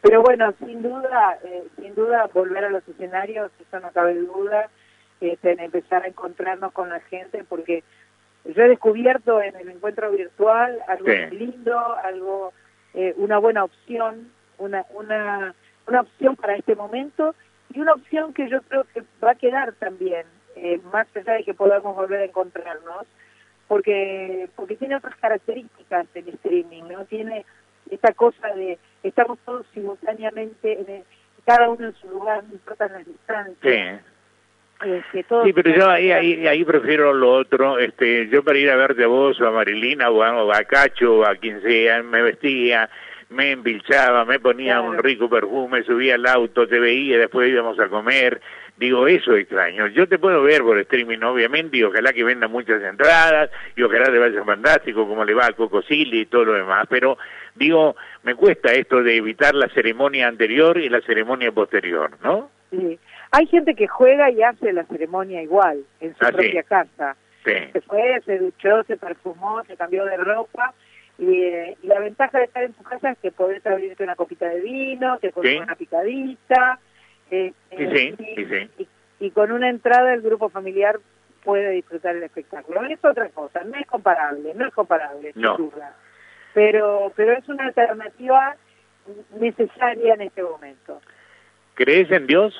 [0.00, 4.68] pero bueno, sin duda, eh, sin duda volver a los escenarios, eso no cabe duda
[5.22, 7.84] en empezar a encontrarnos con la gente, porque
[8.44, 12.52] yo he descubierto en el encuentro virtual algo lindo, algo
[12.94, 15.54] eh, una buena opción, una, una,
[15.86, 17.34] una opción para este momento
[17.72, 21.44] y una opción que yo creo que va a quedar también, eh, más allá de
[21.44, 23.06] que podamos volver a encontrarnos,
[23.68, 27.04] porque porque tiene otras características el streaming, ¿no?
[27.06, 27.46] Tiene
[27.90, 31.04] esta cosa de estamos todos simultáneamente, en
[31.46, 34.02] cada uno en su lugar, no importa las distancias.
[34.02, 34.11] Sí.
[34.84, 37.78] Este, sí, pero yo ahí, ahí, ahí prefiero lo otro.
[37.78, 41.26] Este, yo para ir a verte a vos o a Marilina o a, Cacho o
[41.26, 42.90] a quien sea, me vestía,
[43.30, 47.88] me empilchaba, me ponía un rico perfume, subía al auto, te veía, después íbamos a
[47.88, 48.40] comer.
[48.76, 49.86] Digo, eso extraño.
[49.88, 54.06] Yo te puedo ver por streaming, obviamente, y ojalá que venda muchas entradas, y ojalá
[54.06, 56.86] te vaya fantástico, como le va a Coco y todo lo demás.
[56.88, 57.18] Pero,
[57.54, 62.50] digo, me cuesta esto de evitar la ceremonia anterior y la ceremonia posterior, ¿no?
[62.70, 62.98] Sí.
[63.32, 67.16] Hay gente que juega y hace la ceremonia igual, en su ah, propia casa.
[67.44, 70.74] Se fue, se duchó, se perfumó, se cambió de ropa.
[71.18, 74.48] Eh, y, la ventaja de estar en tu casa es que podés abrirte una copita
[74.48, 76.78] de vino, que podés una picadita.
[77.30, 81.00] Eh, eh, y, y, con una entrada el grupo familiar
[81.42, 82.82] puede disfrutar el espectáculo.
[82.84, 85.96] Es otra cosa, no es comparable, no es comparable, sin duda.
[86.52, 88.56] Pero, pero es una alternativa
[89.40, 91.00] necesaria en este momento.
[91.74, 92.54] ¿Crees en Dios?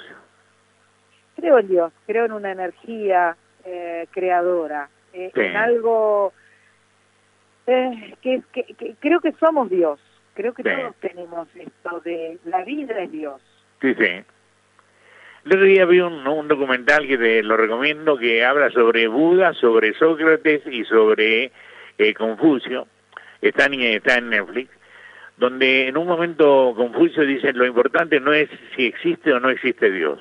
[1.43, 6.33] Creo en Dios, creo en una energía eh, creadora, eh, en algo
[7.67, 9.99] eh, que, que, creo que somos Dios,
[10.35, 13.41] creo que todos tenemos esto de la vida es Dios.
[13.81, 14.25] Sí, sí.
[15.45, 19.53] El otro día vi un, un documental que te lo recomiendo que habla sobre Buda,
[19.55, 21.51] sobre Sócrates y sobre
[22.17, 22.87] Confucio.
[23.41, 24.71] Está en, está en Netflix
[25.39, 29.91] donde en un momento Confucio dice lo importante no es si existe o no existe
[29.91, 30.21] Dios,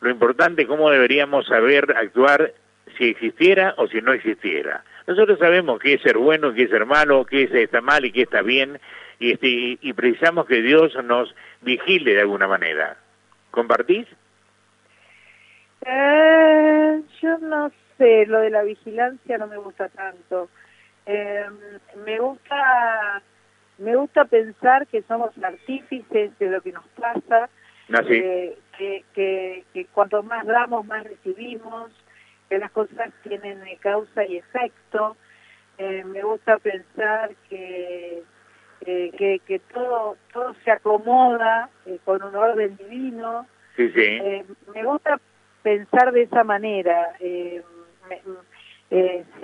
[0.00, 2.52] lo importante es cómo deberíamos saber actuar
[2.96, 4.84] si existiera o si no existiera.
[5.06, 8.12] Nosotros sabemos qué es ser bueno, qué es ser malo, qué es está mal y
[8.12, 8.78] qué está bien,
[9.18, 12.96] y, este, y precisamos que Dios nos vigile de alguna manera.
[13.50, 14.06] ¿Compartís?
[15.84, 20.48] Eh, yo no sé, lo de la vigilancia no me gusta tanto.
[21.06, 21.46] Eh,
[22.04, 23.22] me gusta
[23.78, 27.48] me gusta pensar que somos artífices de lo que nos pasa,
[27.92, 31.90] ah, eh, que, que, que cuanto más damos, más recibimos,
[32.48, 35.16] que las cosas tienen causa y efecto.
[35.76, 38.22] Eh, me gusta pensar que,
[38.86, 43.46] eh, que, que todo, todo se acomoda eh, con un orden divino.
[43.76, 44.18] Sí, sí.
[44.74, 45.20] me gusta
[45.62, 47.12] pensar de esa manera.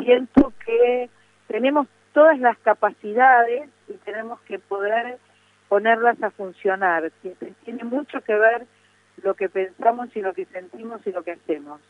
[0.02, 1.08] siento que
[1.46, 5.18] tenemos todas las capacidades y tenemos que poder
[5.68, 7.12] ponerlas a funcionar.
[7.64, 8.66] Tiene mucho que ver
[9.22, 11.80] lo que pensamos y lo que sentimos y lo que hacemos.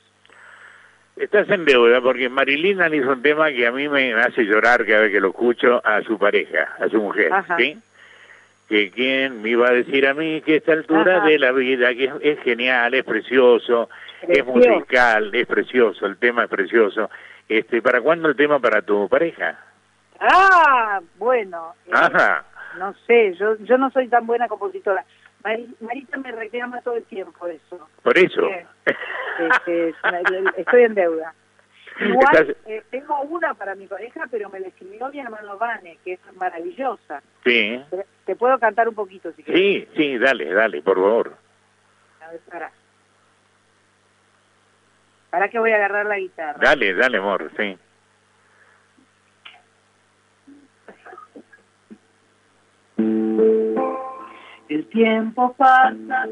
[1.17, 5.03] Estás en deuda porque Marilina hizo un tema que a mí me hace llorar cada
[5.03, 7.79] vez que lo escucho a su pareja, a su mujer, ¿sí?
[8.69, 12.11] Que quién me iba a decir a mí que esta altura de la vida, que
[12.21, 13.89] es, genial, es precioso,
[14.23, 17.11] es musical, es precioso, el tema es precioso.
[17.49, 19.57] Este, ¿Para cuándo el tema para tu pareja?
[20.19, 21.75] Ah, bueno.
[21.87, 21.93] Eh,
[22.79, 25.05] no sé, yo, yo no soy tan buena compositora.
[25.81, 27.89] Marita me reclama todo el tiempo eso.
[28.03, 28.49] Por eso.
[30.57, 31.35] Estoy en deuda.
[32.01, 36.15] Igual eh, tengo una para mi pareja, pero me la escribió mi hermano Vane, que
[36.15, 37.23] es maravillosa.
[37.45, 37.81] Sí.
[38.25, 39.63] ¿Te, puedo cantar un poquito si quieres?
[39.63, 41.37] Sí, sí, dale, dale, por favor.
[42.21, 42.73] A ver, para.
[45.31, 46.59] ¿Para que voy a agarrar la guitarra?
[46.61, 47.79] Dale, dale, amor, sí.
[54.75, 56.27] El tiempo pasa,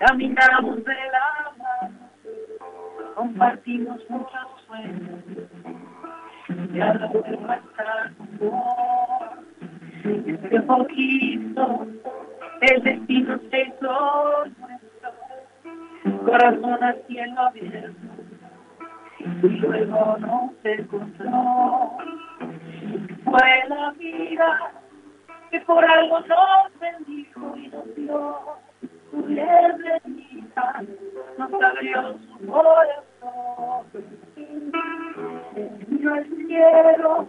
[0.00, 1.96] caminamos de la mano,
[3.14, 5.22] compartimos muchos sueños,
[6.74, 9.46] y ahora vuelvo a estar con.
[10.26, 11.86] Entre poquito,
[12.62, 18.08] el destino se hizo nuestro, corazón al cielo abierto,
[19.20, 21.96] y luego no se encontró.
[23.24, 24.72] Fue la vida
[25.50, 28.38] que por algo nos bendijo y nos dio
[29.10, 30.82] su bienvenida,
[31.38, 33.86] nos abrió su corazón.
[36.00, 37.26] Yo el cielo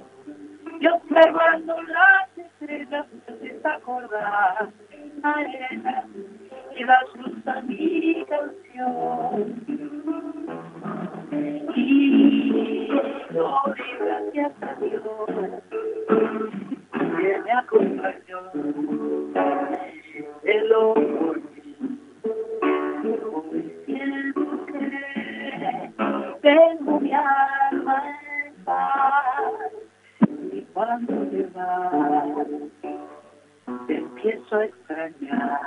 [0.80, 4.70] y observando las estrellas se acordar
[5.24, 6.06] arena
[6.76, 9.56] y da luz a mi canción.
[11.76, 12.88] Y
[13.32, 15.04] doy gracias a Dios
[16.98, 18.52] que me acompañó.
[20.44, 21.42] El hombre
[23.24, 25.92] hoy siento que
[26.42, 29.72] tengo mi alma en paz.
[30.52, 32.48] Y cuando te vas,
[33.88, 35.60] te empiezo a extrañar.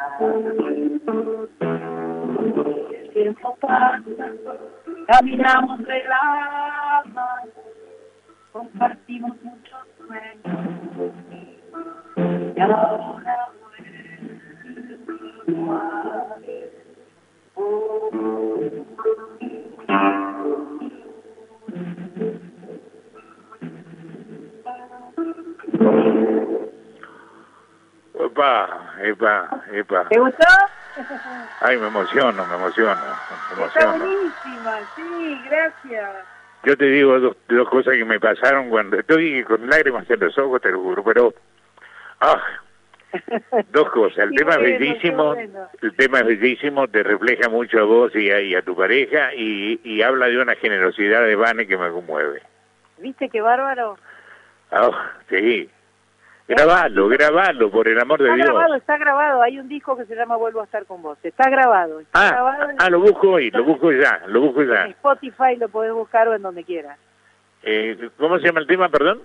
[2.91, 4.03] El tiempo pasa,
[5.07, 7.71] caminamos de la mano
[8.53, 10.80] compartimos muchos sueños.
[28.19, 28.69] Epa,
[29.03, 30.09] epa, epa.
[30.09, 30.47] ¿Te gustó?
[31.61, 33.01] Ay, me emociono, me emociono,
[33.57, 34.05] me Está emociono.
[34.05, 36.11] buenísima, sí, gracias.
[36.65, 40.37] Yo te digo dos, dos cosas que me pasaron cuando estoy con lágrimas en los
[40.39, 41.33] ojos, te lo juro, pero...
[42.21, 42.41] Ah,
[43.73, 44.19] dos cosas.
[44.19, 45.69] El tema es bellísimo, bueno.
[45.83, 49.35] el tema es bellísimo, te refleja mucho a vos y a, y a tu pareja
[49.35, 52.43] y, y habla de una generosidad de Vane que me conmueve.
[52.99, 53.97] ¿Viste qué bárbaro?
[54.71, 55.69] Ah, sí.
[56.47, 58.47] Grabalo, grabalo, por el amor de Está Dios.
[58.49, 59.43] grabado, está grabado.
[59.43, 61.17] Hay un disco que se llama Vuelvo a estar con vos.
[61.23, 62.01] Está grabado.
[62.01, 64.87] Está Ah, grabado en- ah, lo busco hoy, lo busco ya, lo busco en ya.
[64.87, 66.99] Spotify, lo podés buscar o en donde quieras.
[67.63, 69.23] Eh, ¿Cómo se llama el tema, perdón?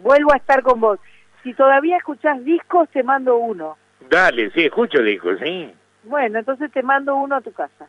[0.00, 1.00] Vuelvo a estar con vos.
[1.42, 3.76] Si todavía escuchás discos, te mando uno.
[4.08, 5.72] Dale, sí, escucho discos, sí.
[6.04, 7.88] Bueno, entonces te mando uno a tu casa.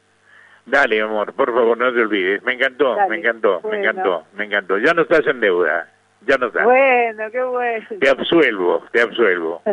[0.65, 2.43] Dale, amor, por favor, no te olvides.
[2.43, 3.69] Me encantó, Dale, me encantó, bueno.
[3.77, 4.77] me encantó, me encantó.
[4.77, 5.89] Ya no estás en deuda,
[6.27, 6.63] ya no estás.
[6.65, 7.87] Bueno, qué bueno.
[7.99, 9.61] Te absuelvo, te absuelvo.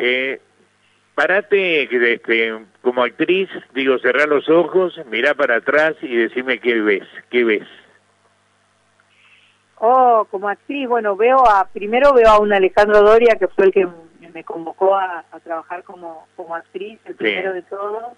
[0.00, 0.40] Eh,
[1.14, 1.82] parate,
[2.12, 7.44] este, como actriz, digo, cerrá los ojos, mirá para atrás y decime qué ves, qué
[7.44, 7.66] ves.
[9.80, 13.72] Oh, como actriz, bueno, veo a, primero veo a un Alejandro Doria, que fue el
[13.72, 13.88] que
[14.32, 18.16] me convocó a, a trabajar como, como actriz, el primero de todos.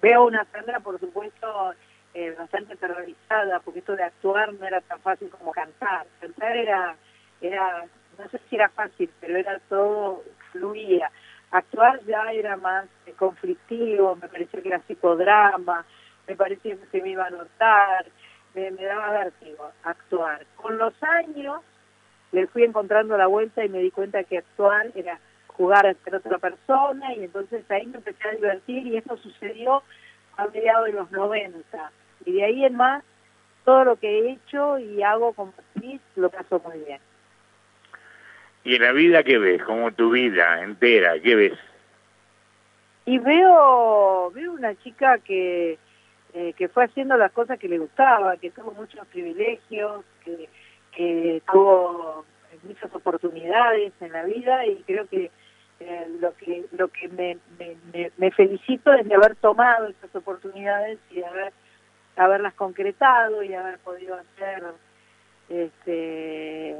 [0.00, 1.74] Veo a una Sandra, por supuesto,
[2.14, 6.06] eh, bastante terrorizada, porque esto de actuar no era tan fácil como cantar.
[6.20, 6.96] Cantar era,
[7.40, 7.84] era,
[8.18, 11.10] no sé si era fácil, pero era todo, fluía.
[11.50, 15.84] Actuar ya era más eh, conflictivo, me parecía que era psicodrama,
[16.26, 18.06] me parecía que se me iba a notar,
[18.54, 20.46] me, me daba vértigo actuar.
[20.56, 21.60] Con los años
[22.32, 25.18] le fui encontrando la vuelta y me di cuenta que actuar era
[25.48, 29.82] jugar a ser otra persona y entonces ahí me empecé a divertir y eso sucedió
[30.36, 31.92] a mediados de los 90.
[32.24, 33.02] Y de ahí en más,
[33.64, 37.00] todo lo que he hecho y hago como actriz lo paso muy bien.
[38.64, 39.62] Y en la vida, ¿qué ves?
[39.62, 41.58] Como tu vida entera, ¿qué ves?
[43.06, 45.78] Y veo, veo una chica que,
[46.40, 50.48] eh, que fue haciendo las cosas que le gustaba, que tuvo muchos privilegios, que,
[50.92, 52.24] que tuvo
[52.62, 55.32] muchas oportunidades en la vida y creo que
[55.80, 60.14] eh, lo que lo que me, me, me, me felicito es de haber tomado esas
[60.14, 61.52] oportunidades y de haber
[62.14, 64.62] haberlas concretado y haber podido hacer
[65.48, 66.76] este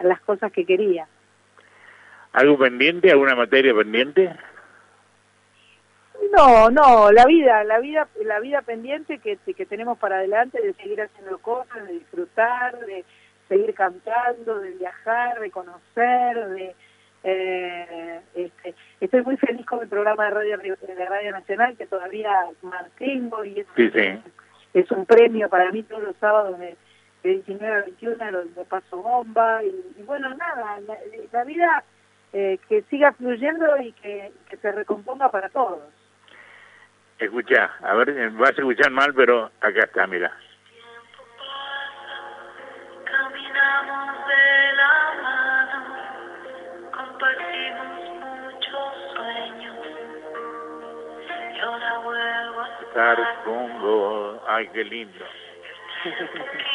[0.00, 1.06] las cosas que quería.
[2.32, 3.10] ¿Algo pendiente?
[3.10, 4.34] ¿Alguna materia pendiente?
[6.34, 10.72] No, no, la vida, la vida, la vida pendiente que, que tenemos para adelante de
[10.74, 13.04] seguir haciendo cosas, de disfrutar, de
[13.48, 16.74] seguir cantando, de viajar, de conocer, de
[17.24, 22.32] eh, este, estoy muy feliz con el programa de radio de Radio Nacional que todavía
[22.62, 24.20] mantengo y es, Sí, sí.
[24.74, 26.76] es un premio para mí todos los sábados de,
[27.22, 29.68] de 19 a 21 lo, lo paso bomba y,
[29.98, 30.96] y bueno nada la,
[31.30, 31.84] la vida
[32.32, 35.78] eh, que siga fluyendo y que, que se recomponga para todos.
[37.18, 40.30] Escucha, a ver, vas a escuchar mal, pero acá está, mira.
[43.04, 45.78] Caminamos de la mano,
[46.90, 49.76] compartimos muchos sueños.
[51.54, 54.40] Y ahora vuelvo a Estar con vos.
[54.48, 55.24] Ay, qué lindo.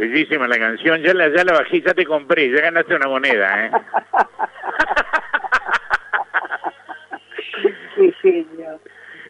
[0.00, 1.02] Bellísima la canción.
[1.02, 3.70] Ya la, ya la bajé, ya te compré, ya ganaste una moneda, ¿eh?
[7.94, 8.80] Qué genio.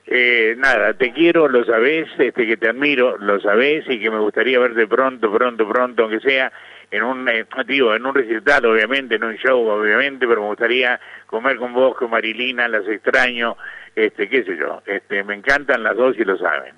[0.06, 4.20] Eh, nada, te quiero, lo sabés, este, que te admiro, lo sabés, y que me
[4.20, 6.52] gustaría verte pronto, pronto, pronto, aunque sea
[6.92, 11.00] en un, eh, digo, en un recital, obviamente, en un show, obviamente, pero me gustaría
[11.26, 13.56] comer con vos, con Marilina, las extraño,
[13.96, 16.76] este, qué sé yo, este, me encantan las dos y lo saben.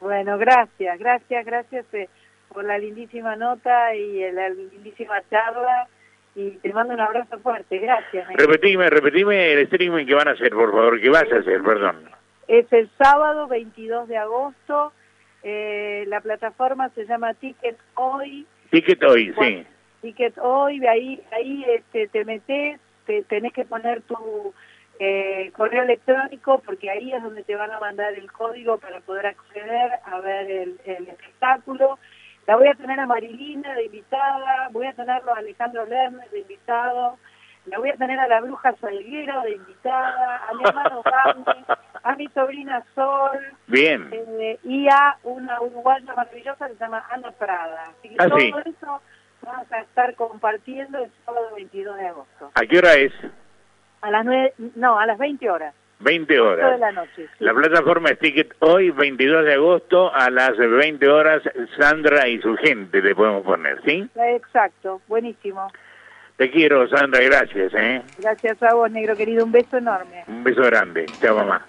[0.00, 2.08] Bueno, gracias, gracias, gracias eh,
[2.52, 5.88] por la lindísima nota y la lindísima charla
[6.34, 8.26] y te mando un abrazo fuerte, gracias.
[8.28, 11.62] me- Repetime, repetime el streaming que van a hacer, por favor, que vas a hacer,
[11.62, 12.08] perdón.
[12.48, 14.92] Es el sábado 22 de agosto,
[15.42, 19.66] eh, la plataforma se llama Ticket Hoy, Ticket hoy, sí.
[20.00, 24.54] Ticket Hoy, ahí, ahí este, te metes, te, tenés que poner tu
[24.98, 29.26] eh, correo electrónico porque ahí es donde te van a mandar el código para poder
[29.26, 31.98] acceder a ver el, el espectáculo.
[32.46, 36.40] La voy a tener a Marilina de invitada, voy a tenerlo a Alejandro Lerner de
[36.40, 37.18] invitado,
[37.66, 41.02] la voy a tener a la bruja Salguero de invitada, a mi hermano
[41.44, 41.64] Gandhi,
[42.02, 43.38] a mi sobrina Sol
[43.68, 44.08] Bien.
[44.12, 47.84] eh, y a una uruguaya maravillosa que se llama Ana Prada.
[47.98, 48.52] Así que Ah, todo sí.
[48.66, 49.00] eso
[49.42, 52.50] vamos a estar compartiendo el sábado 22 de agosto.
[52.54, 53.12] ¿A qué hora es?
[54.00, 55.74] A las nueve, no, a las 20 horas.
[56.02, 56.80] 20 Toda horas.
[56.80, 57.10] la noche.
[57.38, 57.44] sí.
[57.44, 61.42] La plataforma es Ticket hoy, 22 de agosto, a las 20 horas,
[61.78, 64.08] Sandra y su gente le podemos poner, ¿sí?
[64.16, 65.70] Exacto, buenísimo.
[66.36, 68.02] Te quiero, Sandra, gracias, ¿eh?
[68.18, 69.44] Gracias a vos, negro querido.
[69.44, 70.24] Un beso enorme.
[70.26, 71.06] Un beso grande.
[71.20, 71.64] Chao, mamá.